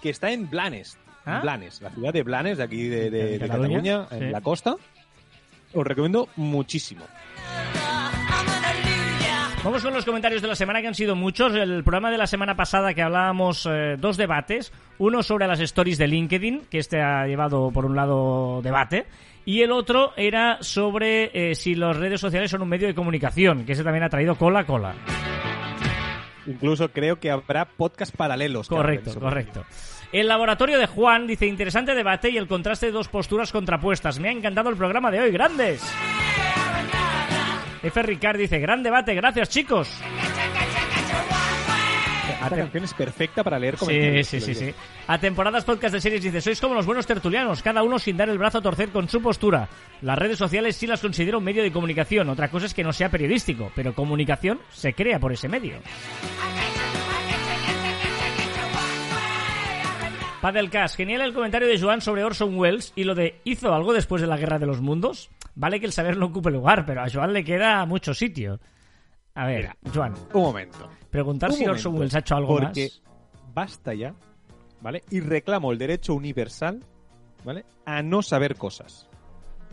[0.00, 0.96] que está en Blanes.
[1.28, 1.40] En ¿Ah?
[1.40, 3.76] Blanes, la ciudad de Blanes, de aquí de, de- ¿De de Cataluña?
[3.82, 4.32] Cataluña, en Sí.
[4.32, 4.76] la costa.
[5.74, 7.04] Os recomiendo muchísimo.
[9.64, 11.52] Vamos con los comentarios de la semana que han sido muchos.
[11.54, 14.72] El programa de la semana pasada que hablábamos eh, dos debates.
[14.98, 19.06] Uno sobre las stories de LinkedIn, que este ha llevado por un lado debate.
[19.44, 23.64] Y el otro era sobre eh, si las redes sociales son un medio de comunicación,
[23.66, 24.94] que ese también ha traído cola cola.
[26.46, 28.68] Incluso creo que habrá podcast paralelos.
[28.68, 29.64] Correcto, correcto.
[30.12, 34.18] El laboratorio de Juan dice interesante debate y el contraste de dos posturas contrapuestas.
[34.18, 35.82] Me ha encantado el programa de hoy, grandes.
[37.82, 38.02] F.
[38.02, 40.00] Ricard dice gran debate, gracias chicos.
[42.42, 44.26] Esta canción es perfecta para leer Sí, comentarios.
[44.26, 44.60] sí, sí, digo.
[44.72, 44.74] sí.
[45.08, 48.28] A temporadas podcast de series dice, sois como los buenos tertulianos, cada uno sin dar
[48.30, 49.68] el brazo a torcer con su postura.
[50.02, 52.92] Las redes sociales sí las considero un medio de comunicación, otra cosa es que no
[52.92, 55.78] sea periodístico, pero comunicación se crea por ese medio.
[60.40, 64.20] Padelcast, genial el comentario de Joan sobre Orson Welles y lo de ¿hizo algo después
[64.22, 65.30] de la Guerra de los Mundos?
[65.56, 68.60] Vale que el saber no ocupe lugar, pero a Joan le queda mucho sitio.
[69.34, 69.76] A ver, Mira.
[69.92, 70.88] Joan, Un momento.
[71.10, 73.02] preguntar Un si Orson Welles ha hecho algo porque más.
[73.52, 74.14] basta ya,
[74.80, 75.02] ¿vale?
[75.10, 76.84] Y reclamo el derecho universal,
[77.44, 77.64] ¿vale?
[77.84, 79.08] A no saber cosas,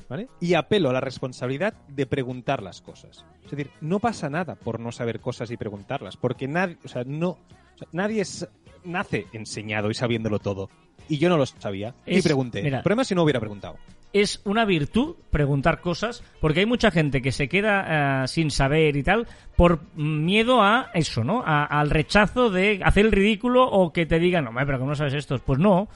[0.09, 0.29] ¿vale?
[0.39, 3.23] Y apelo a la responsabilidad de preguntar las cosas.
[3.43, 7.03] Es decir, no pasa nada por no saber cosas y preguntarlas, porque nadie, o sea,
[7.05, 8.47] no, o sea, nadie es-
[8.85, 10.69] nace enseñado y sabiéndolo todo.
[11.07, 12.63] Y yo no lo sabía y pregunté.
[12.63, 12.77] mira.
[12.77, 13.77] el problema es si no hubiera preguntado.
[14.11, 18.95] es una virtud preguntar cosas, porque hay mucha gente que se queda eh, sin saber
[18.95, 21.43] y tal por miedo a eso, ¿no?
[21.45, 24.95] A- al rechazo de hacer el ridículo o que te digan, no, pero ¿cómo no
[24.95, 25.37] sabes esto?
[25.45, 25.87] Pues no.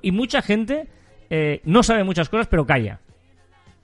[0.00, 0.86] Y mucha gente
[1.28, 3.00] eh, no sabe muchas cosas, pero calla.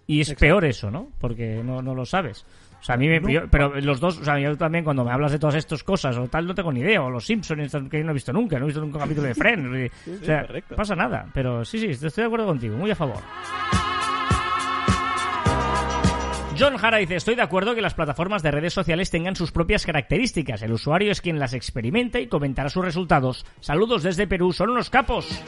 [0.06, 1.08] Y es peor eso, ¿no?
[1.18, 2.46] Porque no, no lo sabes.
[2.80, 3.20] O sea, a mí me...
[3.32, 6.16] yo- pero los dos, o sea, yo también cuando me hablas de todas estas cosas
[6.16, 7.02] o tal, no tengo ni idea.
[7.02, 9.26] O los Simpsons, que yo no he visto nunca, no he visto nunca un capítulo
[9.26, 9.92] de Friends.
[10.22, 10.76] o sea, correcto.
[10.76, 11.26] pasa nada.
[11.34, 13.16] Pero sí, sí, estoy de acuerdo contigo, muy a favor.
[16.58, 19.86] John Hara dice, estoy de acuerdo que las plataformas de redes sociales tengan sus propias
[19.86, 20.60] características.
[20.62, 23.46] El usuario es quien las experimenta y comentará sus resultados.
[23.60, 25.40] Saludos desde Perú, son unos capos.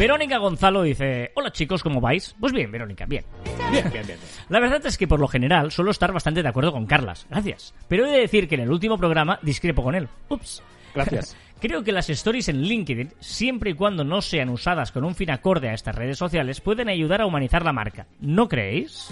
[0.00, 2.34] Verónica Gonzalo dice, hola chicos, ¿cómo vais?
[2.40, 3.22] Pues bien, Verónica, bien.
[3.44, 4.06] Bien, bien, bien.
[4.06, 4.18] bien.
[4.48, 7.74] La verdad es que por lo general suelo estar bastante de acuerdo con Carlas, gracias.
[7.86, 10.08] Pero he de decir que en el último programa discrepo con él.
[10.30, 10.62] Ups.
[10.94, 11.36] Gracias.
[11.60, 15.30] Creo que las stories en LinkedIn, siempre y cuando no sean usadas con un fin
[15.32, 18.06] acorde a estas redes sociales, pueden ayudar a humanizar la marca.
[18.20, 19.10] ¿No creéis?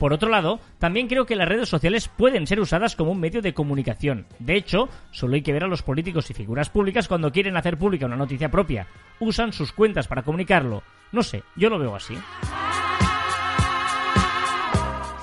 [0.00, 3.42] Por otro lado, también creo que las redes sociales pueden ser usadas como un medio
[3.42, 4.24] de comunicación.
[4.38, 7.76] De hecho, solo hay que ver a los políticos y figuras públicas cuando quieren hacer
[7.76, 8.86] pública una noticia propia.
[9.18, 10.82] Usan sus cuentas para comunicarlo.
[11.12, 12.14] No sé, yo lo veo así.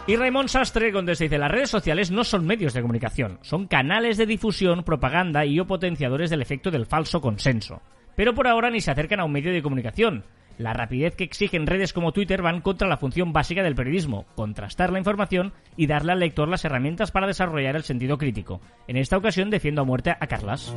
[0.06, 4.18] Y Raymond Sastre contesta dice, las redes sociales no son medios de comunicación, son canales
[4.18, 7.82] de difusión, propaganda y o potenciadores del efecto del falso consenso.
[8.16, 10.24] Pero por ahora ni se acercan a un medio de comunicación.
[10.58, 14.92] La rapidez que exigen redes como Twitter van contra la función básica del periodismo, contrastar
[14.92, 18.60] la información y darle al lector las herramientas para desarrollar el sentido crítico.
[18.88, 20.74] En esta ocasión defiendo a muerte a Carlas.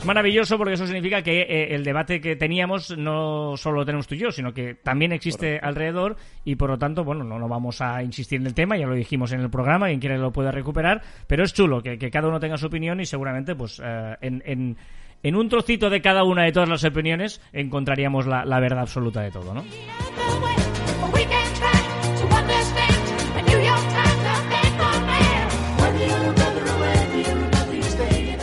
[0.00, 4.06] Es maravilloso porque eso significa que eh, el debate que teníamos no solo lo tenemos
[4.06, 7.48] tú y yo, sino que también existe alrededor y por lo tanto, bueno, no, no
[7.48, 10.32] vamos a insistir en el tema, ya lo dijimos en el programa, quien quiera lo
[10.32, 13.78] puede recuperar, pero es chulo que, que cada uno tenga su opinión y seguramente pues
[13.84, 14.76] eh, en, en,
[15.22, 19.20] en un trocito de cada una de todas las opiniones encontraríamos la, la verdad absoluta
[19.22, 19.64] de todo, ¿no?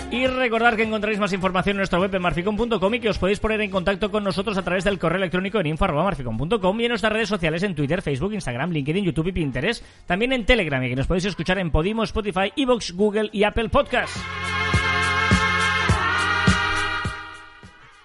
[0.09, 3.39] Y recordar que encontraréis más información en nuestra web en marficom.com y que os podéis
[3.39, 7.13] poner en contacto con nosotros a través del correo electrónico en info.marficom.com y en nuestras
[7.13, 9.86] redes sociales en Twitter, Facebook, Instagram, LinkedIn, YouTube y Pinterest.
[10.07, 13.69] También en Telegram y que nos podéis escuchar en Podimo, Spotify, Evox, Google y Apple
[13.69, 14.19] Podcasts.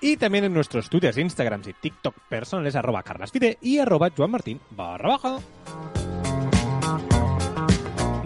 [0.02, 5.08] Y también en nuestros twitters, instagrams y tiktok personales arroba carlasfide y arroba joanmartin barra
[5.10, 5.38] baja.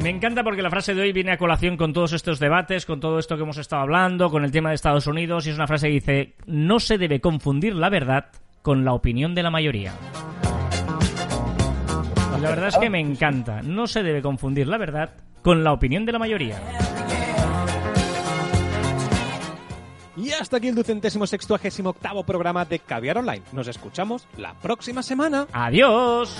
[0.03, 2.99] Me encanta porque la frase de hoy viene a colación con todos estos debates, con
[2.99, 5.67] todo esto que hemos estado hablando, con el tema de Estados Unidos, y es una
[5.67, 8.27] frase que dice, no se debe confundir la verdad
[8.63, 9.93] con la opinión de la mayoría.
[12.41, 15.11] La verdad es que me encanta, no se debe confundir la verdad
[15.43, 16.59] con la opinión de la mayoría.
[20.17, 23.43] Y hasta aquí el ducentésimo sextuagésimo octavo programa de Caviar Online.
[23.53, 25.47] Nos escuchamos la próxima semana.
[25.53, 26.35] ¡Adiós!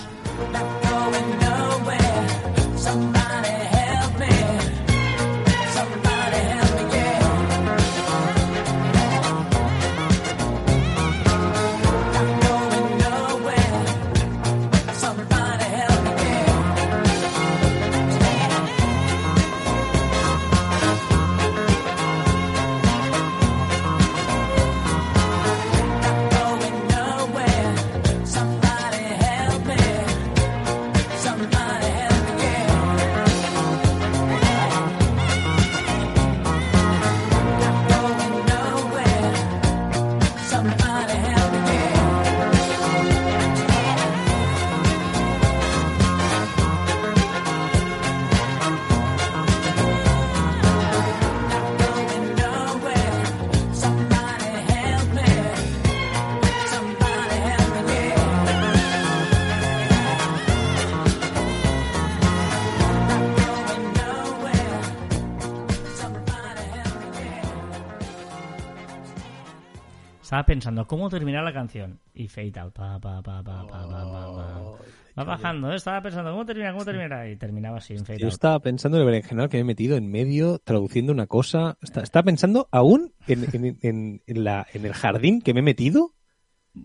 [70.37, 71.99] Estaba pensando cómo terminar la canción.
[72.13, 72.73] Y fade out.
[72.73, 74.71] Pa, pa, pa, pa, pa, pa, pa, pa.
[75.17, 75.75] Va bajando, ¿eh?
[75.77, 77.27] Estaba pensando cómo termina, cómo termina.
[77.27, 78.33] Y terminaba así en fade Yo out.
[78.33, 81.77] estaba pensando en el berenjenal que me he metido en medio traduciendo una cosa.
[81.81, 85.63] Está- Estaba pensando aún en, en- en- en la, en el jardín que me he
[85.63, 86.11] metido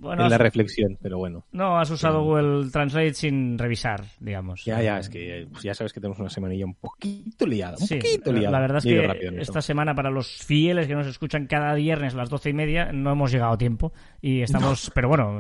[0.01, 1.45] Bueno, en la has- reflexión, pero bueno.
[1.53, 4.65] no, has usado Google Translate sin revisar, digamos.
[4.65, 7.77] Ya, ya, es que pues ya sabes que tenemos una semanilla un poquito liada.
[7.81, 8.51] Un Sí, poquito liada.
[8.51, 12.17] la verdad es que esta semana para los fieles que nos escuchan cada viernes a
[12.19, 15.33] las doce y media no hemos llegado a tiempo y estamos, pero bueno,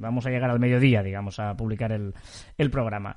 [0.00, 2.12] vamos a llegar al mediodía, digamos, a publicar el,
[2.58, 3.16] el programa.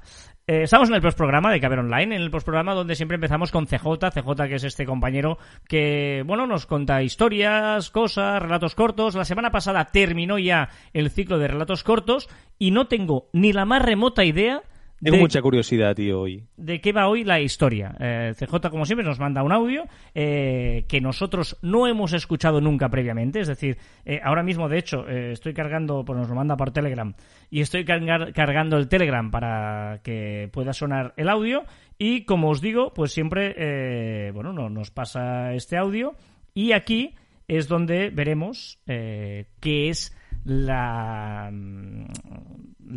[0.50, 3.68] Eh, estamos en el postprograma de Caber Online, en el postprograma donde siempre empezamos con
[3.68, 5.38] CJ, CJ que es este compañero
[5.68, 9.16] que, bueno, nos cuenta historias, cosas, relatos cortos.
[9.16, 13.66] La semana pasada terminó ya el ciclo de relatos cortos y no tengo ni la
[13.66, 14.64] más remota idea
[15.00, 16.44] Tengo de mucha curiosidad, tío, hoy.
[16.58, 17.96] de qué va hoy la historia.
[18.00, 19.86] Eh, CJ, como siempre, nos manda un audio
[20.16, 23.40] eh, que nosotros no hemos escuchado nunca previamente.
[23.40, 26.72] Es decir, eh, ahora mismo, de hecho, eh, estoy cargando, pues nos lo manda por
[26.72, 27.14] Telegram,
[27.52, 31.64] y estoy cargar- cargando el Telegram para que pueda sonar el audio.
[32.00, 36.16] Y como os digo, pues siempre, bueno, no, nos pasa este audio.
[36.56, 37.14] Y aquí
[37.48, 39.46] es donde veremos qué
[39.90, 41.52] es la,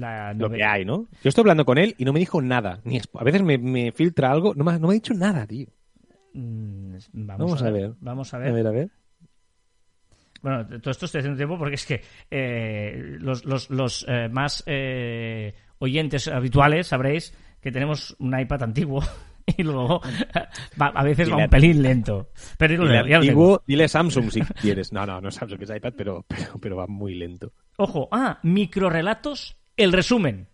[0.00, 1.06] la Lo que hay, ¿no?
[1.22, 2.80] Yo estoy hablando con él y no me dijo nada.
[2.84, 4.54] Ni a veces me, me filtra algo.
[4.54, 5.66] No me, ha- no me ha dicho nada, tío.
[6.34, 7.92] Mm, Vamos, Vamos a ver.
[8.00, 8.52] Vamos a A ver.
[8.52, 8.90] ver, a ver.
[10.42, 14.62] Bueno, todo esto estoy haciendo tiempo porque es que eh, los, los, los eh, más
[14.66, 19.02] eh, oyentes habituales sabréis que tenemos un iPad antiguo
[19.58, 20.00] y luego
[20.78, 22.30] a veces va un pelín lento.
[22.56, 24.94] Pero Y ya antiguo, dile Samsung si quieres.
[24.94, 27.52] No, no, no es Samsung, es iPad, pero, pero, pero va muy lento.
[27.76, 30.46] Ojo, ah, microrelatos, el resumen.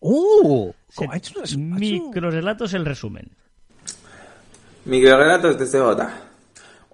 [0.00, 0.74] ¡Oh!
[0.88, 3.30] Se- Ha hecho ha hecho- Microrelatos, el resumen.
[4.84, 6.08] Microrelatos de CJ.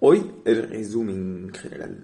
[0.01, 1.97] Hoy el resumen general.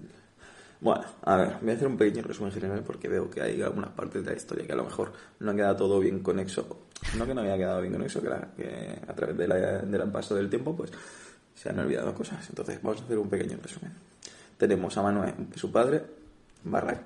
[0.80, 3.90] Bueno, a ver, voy a hacer un pequeño resumen general porque veo que hay algunas
[3.90, 6.86] partes de la historia que a lo mejor no ha quedado todo bien conexo.
[7.16, 10.10] No que no haya quedado bien conexo, que, la- que a través de la- del
[10.10, 10.90] paso del tiempo pues
[11.54, 12.46] se han olvidado cosas.
[12.50, 13.92] Entonces vamos a hacer un pequeño resumen.
[14.58, 16.02] Tenemos a Manuel, su padre,
[16.64, 17.00] barra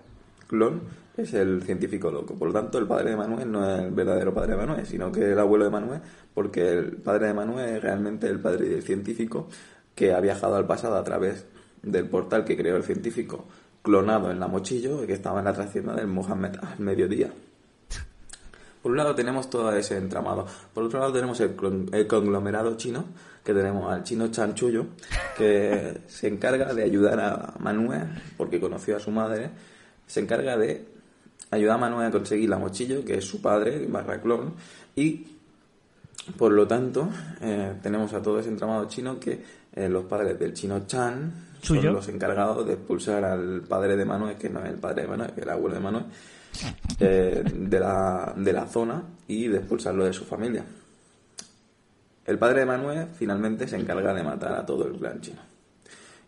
[0.51, 0.83] clon,
[1.17, 2.35] es el científico loco.
[2.35, 5.13] Por lo tanto, el padre de Manuel no es el verdadero padre de Manuel, sino
[5.13, 6.01] que el abuelo de Manuel,
[6.35, 9.49] porque el padre de Manuel es realmente el padre del científico
[9.95, 11.47] que ha viajado al pasado a través
[11.83, 13.47] del portal que creó el científico
[13.83, 17.31] clonado en la mochillo y que estaba en la trascienda del Mohammed al mediodía.
[18.83, 20.47] Por un lado tenemos todo ese entramado.
[20.75, 21.55] Por otro lado tenemos el,
[21.93, 23.05] el conglomerado chino,
[23.45, 24.87] que tenemos al chino Chanchullo,
[25.37, 29.51] que se encarga de ayudar a Manuel, porque conoció a su madre,
[30.11, 30.85] se encarga de
[31.53, 34.55] ayudar a Manuel a conseguir la mochillo, que es su padre, barra clon,
[34.97, 35.25] y
[36.37, 37.09] por lo tanto
[37.41, 39.41] eh, tenemos a todo ese entramado chino que
[39.73, 41.33] eh, los padres del chino Chan
[41.63, 41.83] Suyo.
[41.83, 45.09] son los encargados de expulsar al padre de Manuel, que no es el padre de
[45.09, 46.05] Manuel, que es el abuelo de Manuel,
[46.99, 50.65] eh, de, la, de la zona y de expulsarlo de su familia.
[52.27, 55.50] El padre de Manuel finalmente se encarga de matar a todo el clan chino.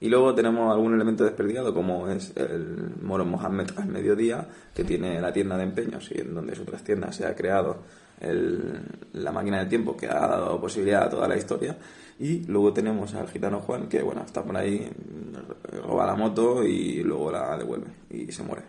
[0.02, 5.20] Y luego tenemos algún elemento desperdigado, como es el Moro Mohammed al mediodía, que tiene
[5.20, 7.76] la tienda de empeños y en donde su trastienda se ha creado
[8.20, 8.80] el-
[9.12, 11.76] la máquina del tiempo que ha dado posibilidad a toda la historia.
[12.18, 14.90] Y luego tenemos al gitano Juan, que bueno, está por ahí,
[15.86, 18.62] roba la moto y luego la devuelve y se muere.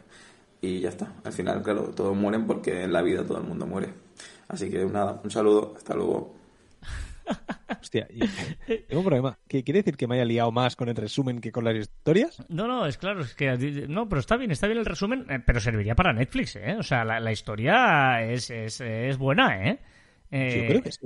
[0.61, 1.13] Y ya está.
[1.23, 3.89] Al final, claro, todos mueren porque en la vida todo el mundo muere.
[4.49, 6.35] Así que nada, un saludo, hasta luego.
[7.81, 8.07] Hostia,
[8.87, 9.37] tengo un problema.
[9.47, 12.43] ¿Qué quiere decir que me haya liado más con el resumen que con las historias?
[12.49, 15.39] No, no, es claro, es que no, pero está bien, está bien el resumen, eh,
[15.45, 16.75] pero serviría para Netflix, ¿eh?
[16.77, 19.79] O sea, la, la historia es, es, es buena, ¿eh?
[20.31, 20.99] Eh, Yo creo que sí.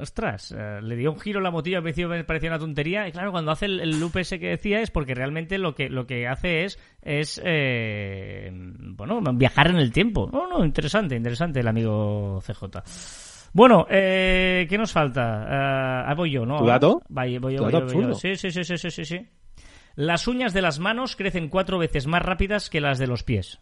[0.00, 3.30] Ostras, eh, le dio un giro a la principio me parecía una tontería, y claro,
[3.30, 6.26] cuando hace el, el loop ese que decía es porque realmente lo que, lo que
[6.26, 10.28] hace es, es eh, bueno, viajar en el tiempo.
[10.32, 12.82] No, no, interesante, interesante el amigo CJ.
[13.52, 15.42] Bueno, eh, ¿qué nos falta?
[15.42, 16.58] Eh, ah, voy yo, ¿no?
[16.58, 17.02] ¿Tu dato?
[17.08, 18.14] Voy, voy yo, ¿Tu voy yo, voy yo.
[18.14, 19.26] Sí, sí, sí, sí, sí, sí.
[19.94, 23.60] Las uñas de las manos crecen cuatro veces más rápidas que las de los pies.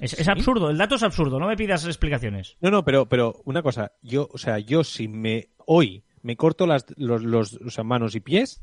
[0.00, 2.56] Es, absurdo, el dato es absurdo, no me pidas explicaciones.
[2.60, 3.92] No, no, pero, pero una cosa.
[4.02, 8.14] Yo, o sea, yo si me hoy me corto las los, los o sea, manos
[8.14, 8.62] y pies,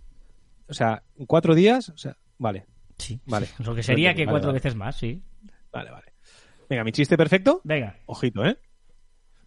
[0.67, 2.65] o sea, en cuatro días, o sea, vale,
[2.97, 3.47] Sí, Vale.
[3.65, 4.57] Lo que sería que Vale, cuatro vale.
[4.57, 5.21] veces más, sí.
[5.71, 6.13] vale, vale.
[6.69, 7.61] Venga, mi chiste perfecto.
[7.63, 7.97] Venga.
[8.05, 8.57] Ojito, ¿eh?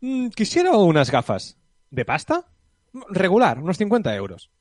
[0.07, 1.59] Mm, quisiera unas gafas.
[1.90, 2.46] ¿De pasta?
[3.11, 4.52] Regular, unos 50 euros.